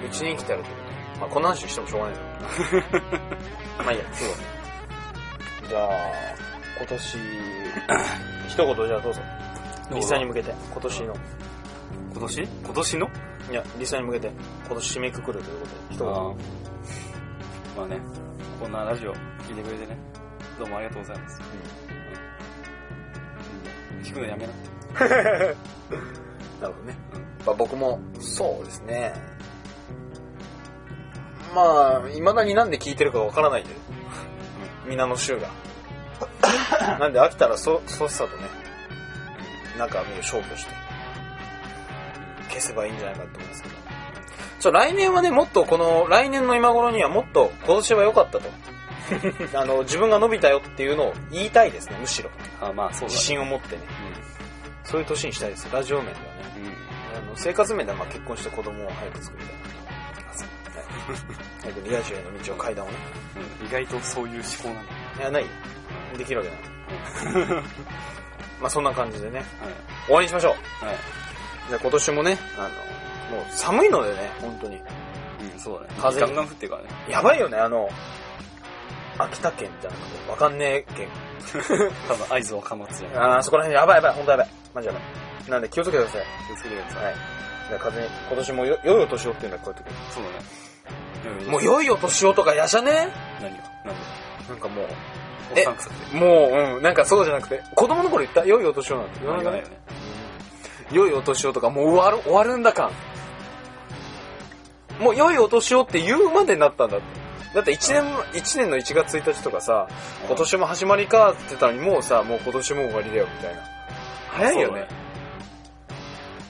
[0.07, 0.93] うちに来てやるってことね。
[1.21, 2.23] まあ、こんな話してもしょうがないな。
[3.85, 4.43] まあいいや、そうだね。
[5.69, 5.89] じゃあ、
[6.79, 7.19] 今年、
[8.49, 9.21] 一言じゃあどうぞ。
[9.95, 11.15] リスナーに向けて、今年の。
[12.13, 12.43] 今年？
[12.43, 13.07] 今年の？
[13.51, 14.29] いや、リスナーに向けて、
[14.67, 16.13] 今年締めくくるということで、一言。
[17.77, 18.01] まあね、
[18.61, 19.97] こんなラジオ聞いてくれてね、
[20.59, 21.41] どうもありがとうございます。
[23.93, 24.03] うん。
[24.03, 25.57] 聞くのやめなって。
[26.61, 26.97] なるほどね。
[27.45, 29.13] まあ、僕も、そうですね。
[31.55, 33.75] まあ、未だになんで聞いてるかわからないんで、
[34.87, 35.49] 皆の衆が。
[36.99, 38.45] なんで飽きたらそ、そっさとね、
[39.79, 40.75] 中身を消去して、
[42.49, 43.82] 消せばいいんじゃないかと思いますけど。
[44.63, 48.49] ちょ、来年はね、もっとこの、来年の今頃にはもっと今年は良かったと。
[49.59, 52.31] あの、自分が伸びたよっていうのを言いたいですね、むしろ。
[52.61, 53.13] あまあそうだ、ね。
[53.13, 53.83] 自信を持ってね。
[54.85, 55.69] そういう年にしたいです。
[55.73, 56.31] ラジオ面ではね。
[56.57, 56.63] うん。
[56.67, 56.73] うん。
[56.73, 59.69] あの生活面ではまあ結婚して子供を早く作りたいなと。
[59.69, 59.83] はい
[61.63, 62.95] 早くリア充への道を階段をね。
[63.61, 64.93] うん、意外とそういう思考なんだ。
[65.19, 65.49] いや、ないよ。
[66.17, 67.63] できるわけない。
[68.61, 69.39] まあそんな感じでね。
[69.39, 69.47] はい。
[70.07, 70.85] 終わりにしましょう。
[70.85, 70.97] はい。
[71.69, 72.69] じゃあ今年もね、あの、
[73.31, 74.77] もう寒いのでね、本当に。
[74.77, 75.95] うん、そうだね。
[76.01, 76.89] 風ガンガン降ってるからね。
[77.09, 77.89] やばいよね、あの、
[79.19, 81.09] 秋田県じゃなくて、わかんねえ県。
[82.09, 83.23] 多分合図若松じゃん。
[83.35, 84.49] あー、そこら辺やばいやばい、ほんとやばい。
[84.75, 85.51] マジやばい。
[85.51, 86.25] なんで気をつけてください。
[86.47, 87.05] 気をつけてください。
[87.05, 87.15] はい。
[87.69, 91.51] じゃあ風に、今年もよ、良いお年をっていうんだ、こういう時そうだね。
[91.51, 93.09] もう良いお年をとかやしゃね
[93.41, 93.63] 何が？
[93.85, 94.01] なんで
[94.49, 94.87] なんかもう、
[95.53, 96.17] おっさんくて。
[96.17, 99.63] もう、うん、なんかそうじゃなくて、子供の頃言った、良いお年をなんて言わないないよ。
[99.63, 99.71] ね。
[100.91, 102.91] 良いお年をとか、もう終わる、終わるんだ感。
[105.03, 107.07] もう良いお年をって言うまでになったんだって。
[107.55, 109.87] だって1年、一年の1月1日とかさ、
[110.27, 113.63] 今年も始まりかって言ってたのに、もうさ、もう今年も終わりだよ、みたいな。
[114.31, 114.89] 早いよね。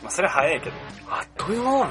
[0.03, 0.77] まあそれは早いけど。
[1.11, 1.85] あっという間なの。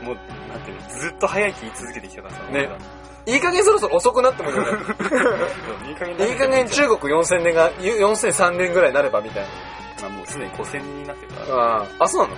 [0.00, 0.06] うん。
[0.08, 0.16] もう、
[0.50, 2.42] なんていうの、ずっと早いって言い続けてきたからさ。
[2.50, 2.68] ね
[3.24, 4.70] いい加減そろそろ遅くなってもいいよね。
[4.72, 4.74] う
[5.86, 9.46] んいい加減いい加減中国4000年が、4003年ぐらいになればみたい
[10.00, 11.76] まあもうすでに5000人になってるから。
[11.76, 12.36] あ、あ、そうなの？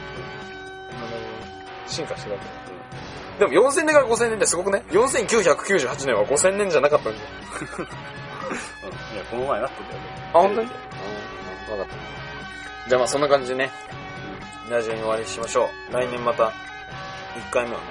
[1.87, 2.41] 進化してるわ
[3.39, 7.27] けでも4000年から5000年ってすごくね ?4998 年は5000年じゃなかったんだよ。
[7.79, 7.85] うん。
[7.85, 10.07] いや、この前なってんだよね。
[10.33, 10.69] あ、本当に？
[10.69, 11.97] うん、わかっ
[12.85, 12.89] た。
[12.89, 13.71] じゃあまあそんな感じでね、
[14.71, 15.93] ラジオに終わりにしましょう。
[15.93, 16.53] 来年また、1
[17.51, 17.87] 回目はね、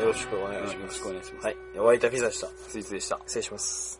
[0.00, 0.96] よろしくお願いしよろます。
[0.96, 1.46] しくお願いします。
[1.46, 1.56] はい。
[1.78, 2.48] お相手はピザでした。
[2.68, 3.20] スイーツでした。
[3.26, 3.99] 失礼します。